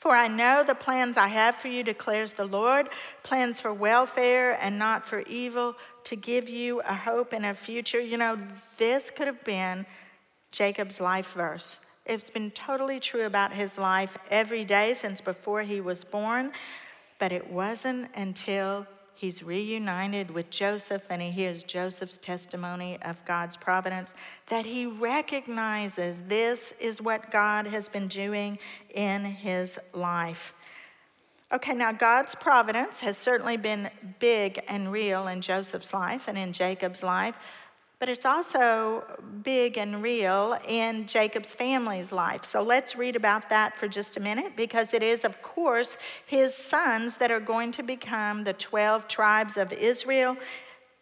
[0.03, 2.89] For I know the plans I have for you, declares the Lord
[3.23, 8.01] plans for welfare and not for evil, to give you a hope and a future.
[8.01, 8.37] You know,
[8.77, 9.85] this could have been
[10.51, 11.77] Jacob's life verse.
[12.05, 16.51] It's been totally true about his life every day since before he was born,
[17.19, 18.87] but it wasn't until
[19.23, 24.13] He's reunited with Joseph and he hears Joseph's testimony of God's providence,
[24.47, 28.59] that he recognizes this is what God has been doing
[28.93, 30.53] in his life.
[31.53, 33.89] Okay, now God's providence has certainly been
[34.19, 37.35] big and real in Joseph's life and in Jacob's life,
[38.03, 39.01] but it's also
[39.43, 42.43] big and real in Jacob's family's life.
[42.43, 45.95] So let's read about that for just a minute because it is, of course,
[46.25, 50.35] his sons that are going to become the 12 tribes of Israel.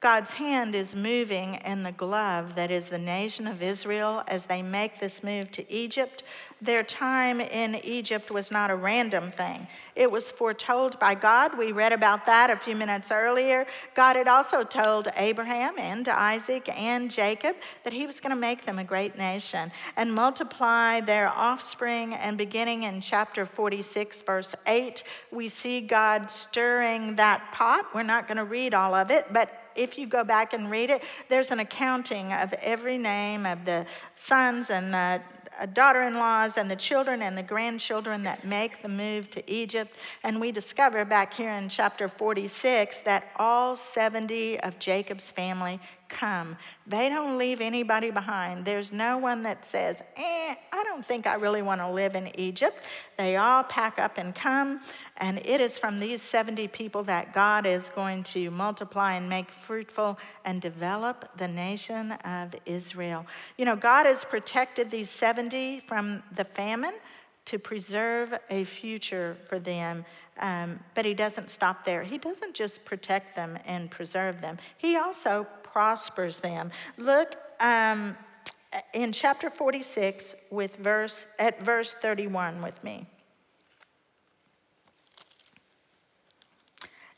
[0.02, 4.64] God's hand is moving in the glove that is the nation of Israel as they
[4.64, 6.24] make this move to Egypt.
[6.60, 11.56] Their time in Egypt was not a random thing, it was foretold by God.
[11.56, 13.68] We read about that a few minutes earlier.
[13.94, 18.66] God had also told Abraham and Isaac and Jacob that he was going to make
[18.66, 22.16] them a great nation and multiply their offspring.
[22.16, 27.86] And beginning in chapter 46, verse 8, we see God stirring that pot.
[27.94, 30.90] We're not going to read all of it, but if you go back and read
[30.90, 35.22] it, there's an accounting of every name of the sons and the
[35.60, 39.52] uh, daughter in laws and the children and the grandchildren that make the move to
[39.52, 39.96] Egypt.
[40.24, 45.80] And we discover back here in chapter 46 that all 70 of Jacob's family
[46.12, 46.58] come.
[46.86, 48.66] They don't leave anybody behind.
[48.66, 52.30] There's no one that says, eh, I don't think I really want to live in
[52.40, 52.86] Egypt.
[53.18, 54.82] They all pack up and come.
[55.18, 59.50] And it is from these 70 people that God is going to multiply and make
[59.50, 63.26] fruitful and develop the nation of Israel.
[63.58, 66.94] You know, God has protected these 70 from the famine
[67.46, 70.06] to preserve a future for them.
[70.40, 72.04] Um, but he doesn't stop there.
[72.04, 76.72] He doesn't just protect them and preserve them, he also prospers them.
[76.98, 78.18] Look um,
[78.94, 83.08] in chapter 46 with verse, at verse 31 with me.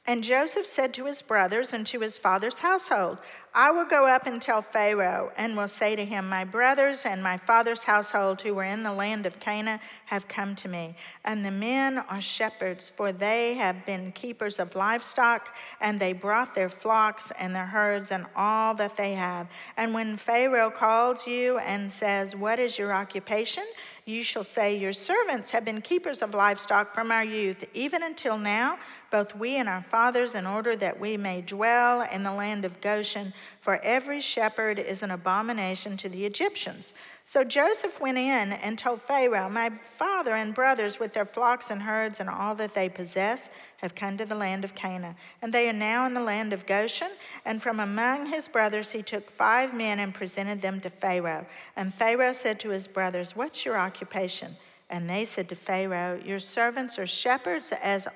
[0.06, 3.20] And Joseph said to his brothers and to his father's household,
[3.56, 7.22] I will go up and tell Pharaoh, and will say to him, My brothers and
[7.22, 10.95] my father's household who were in the land of Canaan have come to me.
[11.24, 16.56] And the men are shepherds, for they have been keepers of livestock, and they brought
[16.56, 19.47] their flocks and their herds and all that they have.
[19.78, 23.64] And when Pharaoh calls you and says, What is your occupation?
[24.06, 28.38] You shall say, Your servants have been keepers of livestock from our youth, even until
[28.38, 28.80] now,
[29.14, 32.82] both we and our fathers, in order that we may dwell in the land of
[32.82, 33.32] Goshen.
[33.61, 36.95] For every shepherd is an abomination to the Egyptians.
[37.24, 41.84] So Joseph went in and told Pharaoh, My father and brothers, with their flocks and
[41.84, 45.16] herds and all that they possess, have come to the land of Canaan.
[45.43, 47.11] And they are now in the land of Goshen.
[47.45, 51.45] And from among his brothers he took five men and presented them to Pharaoh.
[51.76, 54.57] And Pharaoh said to his brothers, What's your occupation?
[54.89, 58.07] And they said to Pharaoh, Your servants are shepherds, as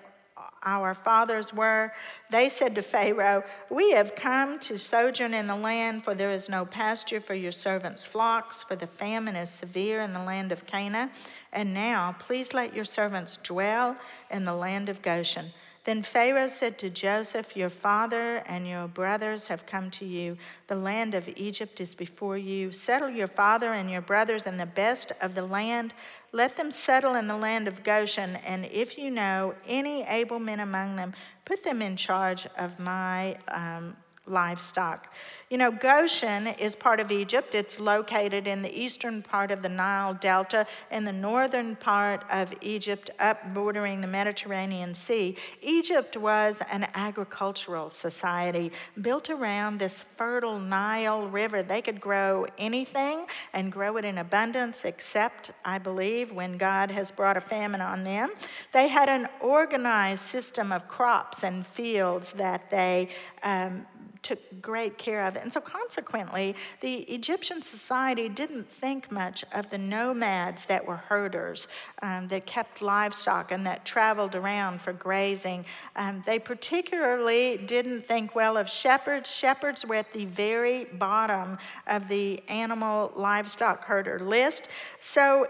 [0.63, 1.91] our fathers were.
[2.29, 6.49] They said to Pharaoh, We have come to sojourn in the land, for there is
[6.49, 10.65] no pasture for your servants' flocks, for the famine is severe in the land of
[10.65, 11.11] Canaan.
[11.53, 13.95] And now, please let your servants dwell
[14.29, 15.51] in the land of Goshen.
[15.87, 20.37] Then Pharaoh said to Joseph, Your father and your brothers have come to you.
[20.67, 22.73] The land of Egypt is before you.
[22.73, 25.93] Settle your father and your brothers in the best of the land.
[26.31, 28.35] Let them settle in the land of Goshen.
[28.37, 31.13] And if you know any able men among them,
[31.45, 33.95] put them in charge of my um,
[34.27, 35.13] livestock.
[35.49, 37.55] You know, Goshen is part of Egypt.
[37.55, 42.53] It's located in the eastern part of the Nile Delta, in the northern part of
[42.59, 45.37] Egypt, up bordering the Mediterranean Sea.
[45.61, 51.63] Egypt was an agricultural society built around this fertile Nile River.
[51.63, 57.09] They could grow anything and grow it in abundance, except, I believe, when God has
[57.09, 58.31] brought a famine on them.
[58.73, 63.09] They had an organized system of crops and fields that they
[63.43, 63.85] um,
[64.27, 65.37] took great care of.
[65.37, 65.43] It.
[65.43, 71.69] And so, consequently, the Egyptian society didn't think much of the nomads that were herders,
[72.01, 75.63] um, that kept livestock and that traveled around for grazing.
[75.95, 79.31] Um, they particularly didn't think well of shepherds.
[79.31, 81.57] Shepherds were at the very bottom
[81.87, 84.67] of the animal livestock herder list.
[84.99, 85.47] So,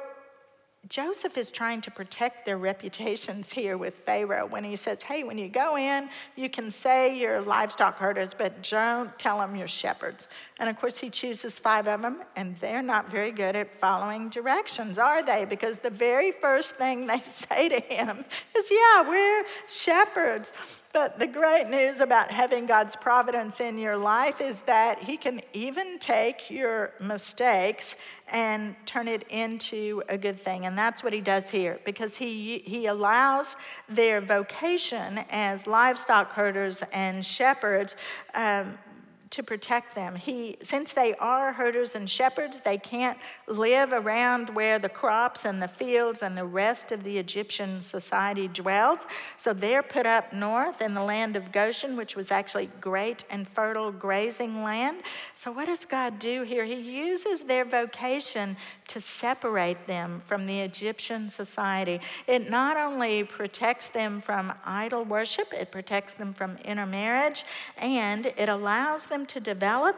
[0.89, 5.38] Joseph is trying to protect their reputations here with Pharaoh when he says, Hey, when
[5.38, 10.28] you go in, you can say you're livestock herders, but don't tell them you're shepherds.
[10.60, 14.30] And of course, he chooses five of them, and they're not very good at following
[14.30, 15.45] directions, are they?
[15.45, 18.24] Because the very first thing they say to him
[18.55, 20.51] is, Yeah, we're shepherds.
[20.93, 25.41] But the great news about having God's providence in your life is that He can
[25.53, 27.95] even take your mistakes
[28.32, 30.66] and turn it into a good thing.
[30.66, 36.82] And that's what He does here because He, he allows their vocation as livestock herders
[36.91, 37.95] and shepherds.
[38.34, 38.80] Um,
[39.32, 40.15] to protect them.
[40.15, 43.17] He, since they are herders and shepherds, they can't
[43.47, 48.47] live around where the crops and the fields and the rest of the Egyptian society
[48.47, 49.05] dwells.
[49.38, 53.47] So they're put up north in the land of Goshen, which was actually great and
[53.47, 55.01] fertile grazing land.
[55.36, 56.65] So, what does God do here?
[56.65, 58.55] He uses their vocation
[58.89, 61.99] to separate them from the Egyptian society.
[62.28, 67.43] It not only protects them from idol worship, it protects them from intermarriage,
[67.78, 69.95] and it allows them to develop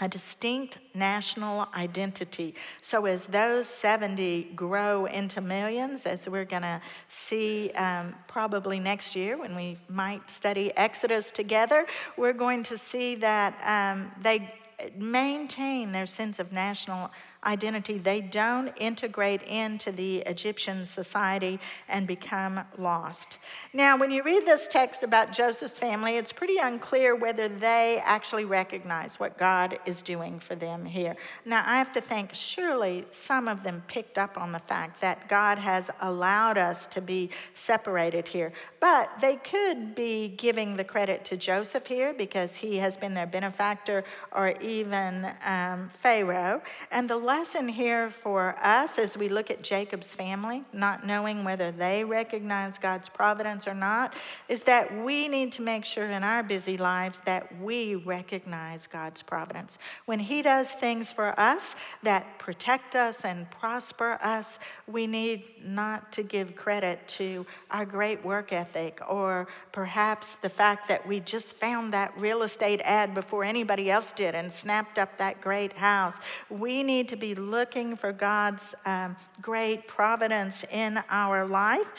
[0.00, 2.54] a distinct national identity.
[2.82, 9.14] So, as those 70 grow into millions, as we're going to see um, probably next
[9.14, 11.86] year when we might study Exodus together,
[12.16, 14.52] we're going to see that um, they
[14.96, 17.24] maintain their sense of national identity.
[17.44, 23.38] Identity, they don't integrate into the Egyptian society and become lost.
[23.72, 28.44] Now, when you read this text about Joseph's family, it's pretty unclear whether they actually
[28.44, 31.16] recognize what God is doing for them here.
[31.44, 35.28] Now, I have to think, surely some of them picked up on the fact that
[35.28, 38.52] God has allowed us to be separated here.
[38.80, 43.26] But they could be giving the credit to Joseph here because he has been their
[43.26, 46.62] benefactor or even um, Pharaoh.
[46.90, 51.72] And the lesson here for us as we look at Jacob's family, not knowing whether
[51.72, 54.14] they recognize God's providence or not,
[54.48, 59.20] is that we need to make sure in our busy lives that we recognize God's
[59.20, 59.78] providence.
[60.06, 61.74] When He does things for us
[62.04, 68.24] that protect us and prosper us, we need not to give credit to our great
[68.24, 73.42] work ethic or perhaps the fact that we just found that real estate ad before
[73.42, 76.18] anybody else did and snapped up that great house.
[76.48, 81.94] We need to be looking looking for God's um, great providence in our life.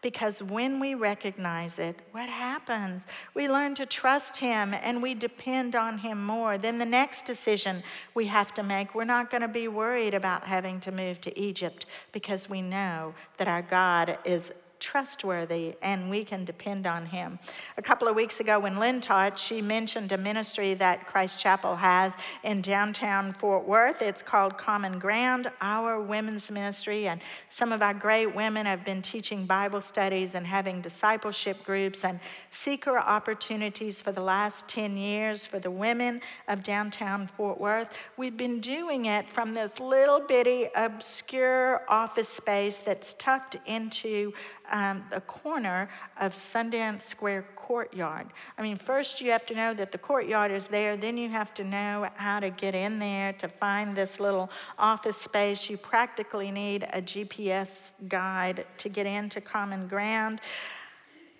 [0.00, 3.02] Because when we recognize it, what happens?
[3.34, 6.56] We learn to trust Him and we depend on Him more.
[6.56, 7.82] Then the next decision
[8.14, 11.36] we have to make, we're not going to be worried about having to move to
[11.36, 17.38] Egypt because we know that our God is trustworthy and we can depend on him.
[17.76, 21.76] A couple of weeks ago, when Lynn taught, she mentioned a ministry that Christ Chapel
[21.76, 22.14] has
[22.44, 24.02] in downtown Fort Worth.
[24.02, 27.08] It's called Common Ground, our women's ministry.
[27.08, 32.04] And some of our great women have been teaching Bible studies and having discipleship groups
[32.04, 32.20] and
[32.50, 37.96] seeker opportunities for the last 10 years for the women of downtown Fort Worth.
[38.16, 44.32] We've been doing it from this little bitty, obscure office space that's tucked into
[44.70, 45.88] um, the corner
[46.20, 48.28] of Sundance Square courtyard.
[48.56, 51.52] I mean, first you have to know that the courtyard is there, then you have
[51.54, 55.68] to know how to get in there to find this little office space.
[55.68, 60.40] You practically need a GPS guide to get into common ground.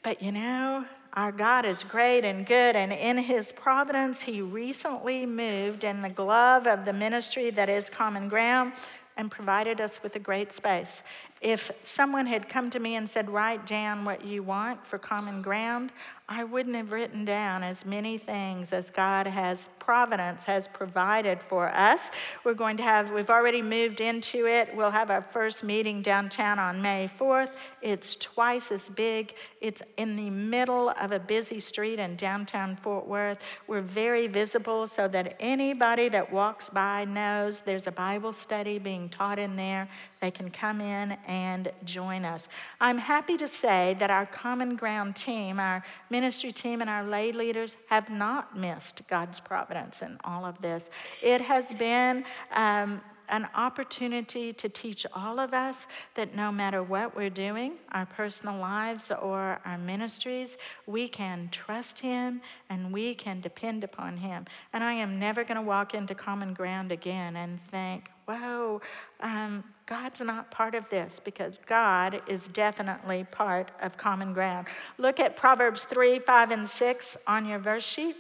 [0.03, 5.27] But you know, our God is great and good, and in His providence, He recently
[5.27, 8.73] moved in the glove of the ministry that is Common Ground
[9.19, 11.03] and provided us with a great space.
[11.43, 15.43] If someone had come to me and said, Write down what you want for common
[15.43, 15.93] ground,
[16.29, 21.71] I wouldn't have written down as many things as God has providence has provided for
[21.71, 22.11] us.
[22.45, 24.69] We're going to have, we've already moved into it.
[24.77, 27.53] We'll have our first meeting downtown on May 4th.
[27.81, 29.35] It's twice as big.
[29.63, 33.43] It's in the middle of a busy street in downtown Fort Worth.
[33.67, 39.09] We're very visible so that anybody that walks by knows there's a Bible study being
[39.09, 39.89] taught in there.
[40.21, 42.49] They can come in and join us.
[42.79, 47.33] I'm happy to say that our Common Ground team, our ministry team, and our lay
[47.33, 50.91] leaders have not missed God's providence in all of this.
[51.23, 57.15] It has been um, an opportunity to teach all of us that no matter what
[57.17, 60.57] we're doing, our personal lives or our ministries,
[60.87, 64.47] we can trust Him and we can depend upon Him.
[64.73, 68.81] And I am never going to walk into common ground again and think, whoa,
[69.21, 74.67] um, God's not part of this because God is definitely part of common ground.
[74.99, 78.17] Look at Proverbs 3, 5, and 6 on your verse sheet.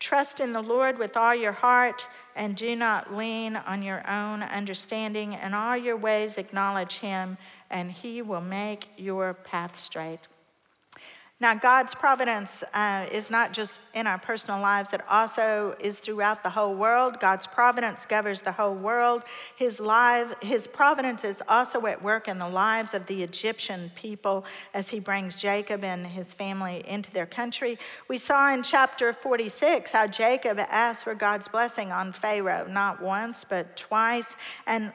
[0.00, 4.42] Trust in the Lord with all your heart and do not lean on your own
[4.42, 5.34] understanding.
[5.34, 7.36] In all your ways, acknowledge him,
[7.68, 10.20] and he will make your path straight.
[11.40, 16.42] Now, God's providence uh, is not just in our personal lives, it also is throughout
[16.42, 17.18] the whole world.
[17.18, 19.24] God's providence governs the whole world.
[19.56, 24.44] His, life, his providence is also at work in the lives of the Egyptian people
[24.74, 27.78] as he brings Jacob and his family into their country.
[28.08, 33.46] We saw in chapter 46 how Jacob asked for God's blessing on Pharaoh, not once,
[33.48, 34.34] but twice.
[34.66, 34.92] And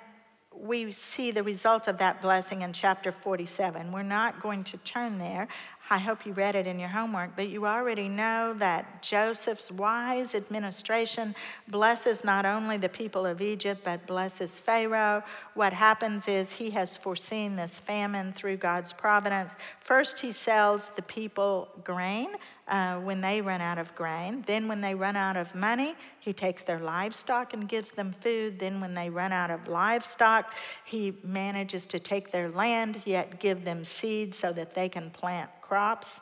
[0.59, 3.91] we see the result of that blessing in chapter 47.
[3.91, 5.47] We're not going to turn there.
[5.89, 10.33] I hope you read it in your homework, but you already know that Joseph's wise
[10.33, 11.35] administration
[11.67, 15.21] blesses not only the people of Egypt, but blesses Pharaoh.
[15.53, 19.55] What happens is he has foreseen this famine through God's providence.
[19.79, 22.29] First, he sells the people grain
[22.67, 24.43] uh, when they run out of grain.
[24.47, 28.59] Then, when they run out of money, he takes their livestock and gives them food.
[28.59, 30.53] Then, when they run out of livestock,
[30.83, 35.49] he manages to take their land, yet give them seed so that they can plant
[35.61, 36.21] crops.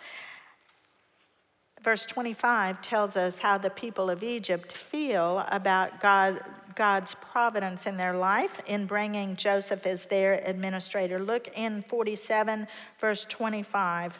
[1.82, 6.40] Verse 25 tells us how the people of Egypt feel about God,
[6.76, 11.20] God's providence in their life in bringing Joseph as their administrator.
[11.20, 12.68] Look in 47,
[13.00, 14.18] verse 25.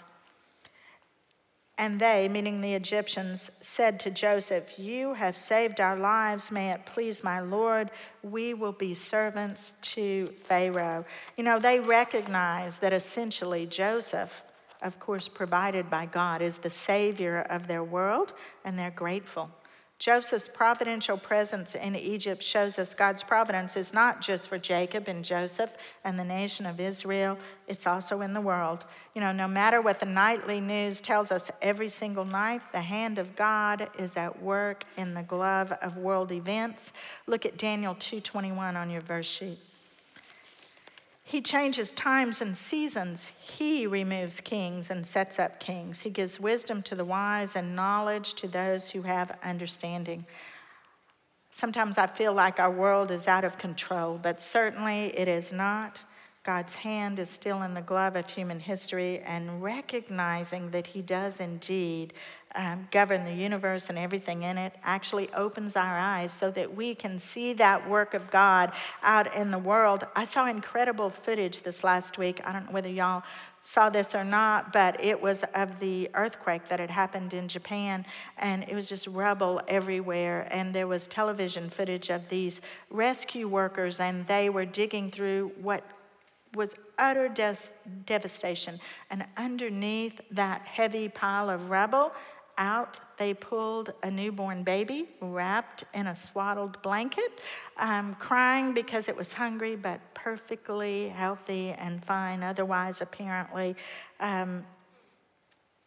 [1.78, 6.52] And they, meaning the Egyptians, said to Joseph, You have saved our lives.
[6.52, 7.90] May it please my Lord.
[8.22, 11.04] We will be servants to Pharaoh.
[11.36, 14.44] You know, they recognize that essentially Joseph,
[14.84, 19.50] of course, provided by God, is the savior of their world, and they're grateful.
[20.04, 25.24] Joseph's providential presence in Egypt shows us God's providence is not just for Jacob and
[25.24, 25.70] Joseph
[26.04, 27.38] and the nation of Israel,
[27.70, 28.84] it's also in the world.
[29.16, 33.18] You know, no matter what the nightly news tells us every single night, the hand
[33.18, 36.92] of God is at work in the glove of world events.
[37.26, 39.60] Look at Daniel 2:21 on your verse sheet.
[41.24, 43.32] He changes times and seasons.
[43.40, 46.02] He removes kings and sets up kings.
[46.02, 50.26] He gives wisdom to the wise and knowledge to those who have understanding.
[51.50, 56.02] Sometimes I feel like our world is out of control, but certainly it is not.
[56.44, 61.40] God's hand is still in the glove of human history, and recognizing that He does
[61.40, 62.14] indeed
[62.56, 66.96] um, govern the universe and everything in it actually opens our eyes so that we
[66.96, 70.06] can see that work of God out in the world.
[70.18, 72.42] I saw incredible footage this last week.
[72.44, 73.24] I don't know whether y'all
[73.62, 78.06] saw this or not, but it was of the earthquake that had happened in Japan,
[78.38, 80.46] and it was just rubble everywhere.
[80.52, 85.84] And there was television footage of these rescue workers, and they were digging through what
[86.56, 87.74] was utter des-
[88.06, 88.80] devastation.
[89.10, 92.14] And underneath that heavy pile of rubble,
[92.58, 97.40] out they pulled a newborn baby wrapped in a swaddled blanket,
[97.78, 103.76] um, crying because it was hungry, but perfectly healthy and fine otherwise, apparently.
[104.20, 104.66] Um,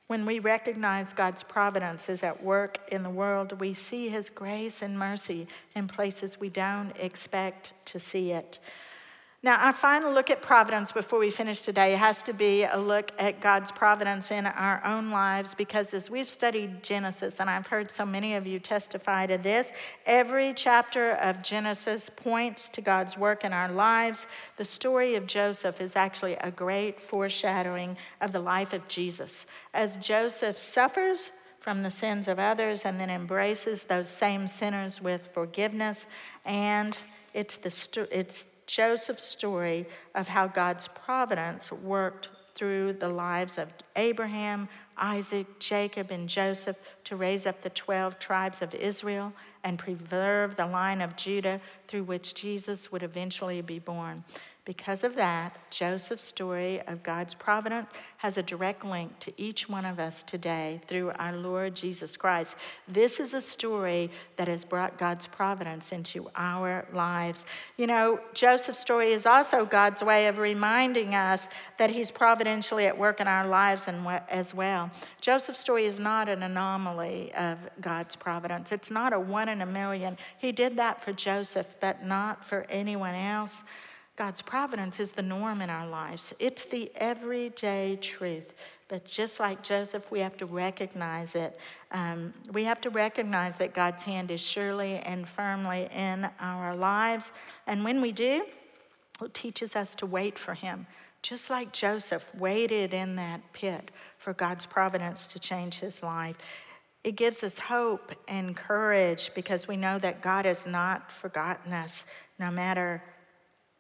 [0.09, 4.83] when we recognize God's providence is at work in the world, we see His grace
[4.83, 8.61] and mercy in places we don't expect to see it.
[9.47, 13.13] Now, our final look at providence before we finish today has to be a look
[13.17, 17.89] at God's providence in our own lives because as we've studied Genesis, and I've heard
[17.89, 19.73] so many of you testify to this,
[20.05, 24.27] every chapter of Genesis points to God's work in our lives.
[24.57, 29.47] The story of Joseph is actually a great foreshadowing of the life of Jesus.
[29.73, 31.31] As Joseph suffers,
[31.61, 36.07] from the sins of others and then embraces those same sinners with forgiveness
[36.45, 36.97] and
[37.35, 44.69] it's the it's Joseph's story of how God's providence worked through the lives of Abraham,
[44.97, 50.67] Isaac, Jacob, and Joseph to raise up the 12 tribes of Israel and preserve the
[50.67, 54.25] line of Judah through which Jesus would eventually be born.
[54.67, 57.87] Because of that, Joseph's story of God's providence
[58.17, 62.57] has a direct link to each one of us today through our Lord Jesus Christ.
[62.89, 67.45] This is a story that has brought God's providence into our lives.
[67.77, 71.47] You know, Joseph's story is also God's way of reminding us
[71.79, 73.87] that He's providentially at work in our lives
[74.29, 74.91] as well.
[75.21, 79.67] Joseph's story is not an anomaly of God's providence, it's not a one in a
[79.67, 80.19] million.
[80.39, 83.63] He did that for Joseph, but not for anyone else.
[84.17, 88.55] God's providence is the norm in our lives, it's the everyday truth.
[88.89, 91.59] But just like Joseph, we have to recognize it.
[91.91, 97.33] Um, we have to recognize that God's hand is surely and firmly in our lives.
[97.67, 98.47] And when we do,
[99.21, 100.87] it teaches us to wait for Him.
[101.23, 106.37] Just like Joseph waited in that pit for God's providence to change his life.
[107.03, 112.07] It gives us hope and courage because we know that God has not forgotten us,
[112.39, 113.03] no matter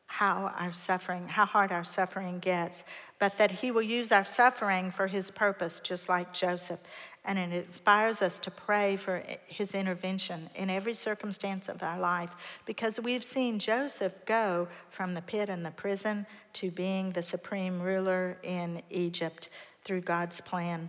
[0.06, 2.84] how our suffering, how hard our suffering gets,
[3.18, 6.80] but that He will use our suffering for His purpose, just like Joseph.
[7.24, 12.30] And it inspires us to pray for His intervention in every circumstance of our life
[12.66, 17.80] because we've seen Joseph go from the pit and the prison to being the supreme
[17.80, 19.48] ruler in Egypt
[19.82, 20.88] through God's plan.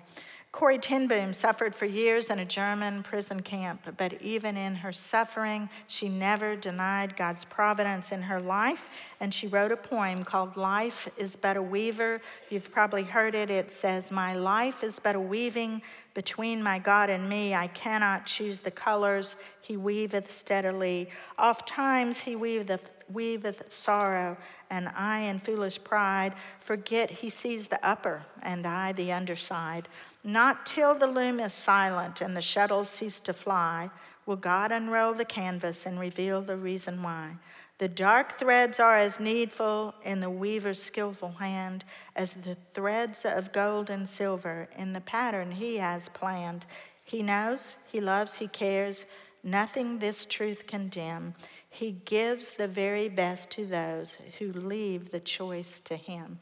[0.58, 4.92] Corrie ten Boom suffered for years in a German prison camp, but even in her
[4.92, 8.90] suffering, she never denied God's providence in her life.
[9.20, 12.22] And she wrote a poem called Life is But a Weaver.
[12.50, 13.52] You've probably heard it.
[13.52, 15.84] It says, My life is but a weaving
[16.16, 17.54] between my God and me.
[17.54, 19.36] I cannot choose the colors.
[19.62, 21.12] He weaveth steadily.
[21.38, 24.36] Oft times he weaveth, weaveth sorrow,
[24.72, 29.88] and I, in foolish pride, forget he sees the upper, and I the underside.
[30.28, 33.90] Not till the loom is silent and the shuttles cease to fly
[34.26, 37.38] will God unroll the canvas and reveal the reason why.
[37.78, 41.86] The dark threads are as needful in the weaver's skillful hand
[42.18, 46.66] as the threads of gold and silver in the pattern he has planned.
[47.06, 49.06] He knows, he loves, he cares.
[49.46, 51.36] Nothing this truth can dim.
[51.70, 56.42] He gives the very best to those who leave the choice to him.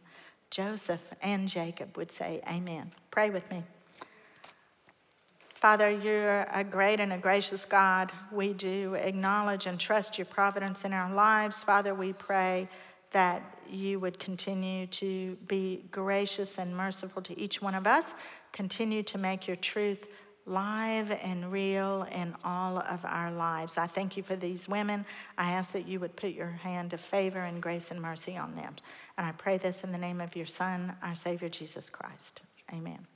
[0.49, 2.91] Joseph and Jacob would say, Amen.
[3.11, 3.63] Pray with me.
[5.65, 8.11] Father, you're a great and a gracious God.
[8.31, 11.63] We do acknowledge and trust your providence in our lives.
[11.63, 12.69] Father, we pray
[13.13, 18.13] that you would continue to be gracious and merciful to each one of us.
[18.51, 20.05] Continue to make your truth
[20.45, 23.79] live and real in all of our lives.
[23.79, 25.03] I thank you for these women.
[25.35, 28.53] I ask that you would put your hand of favor and grace and mercy on
[28.53, 28.75] them.
[29.17, 32.41] And I pray this in the name of your Son, our Savior, Jesus Christ.
[32.71, 33.07] Amen.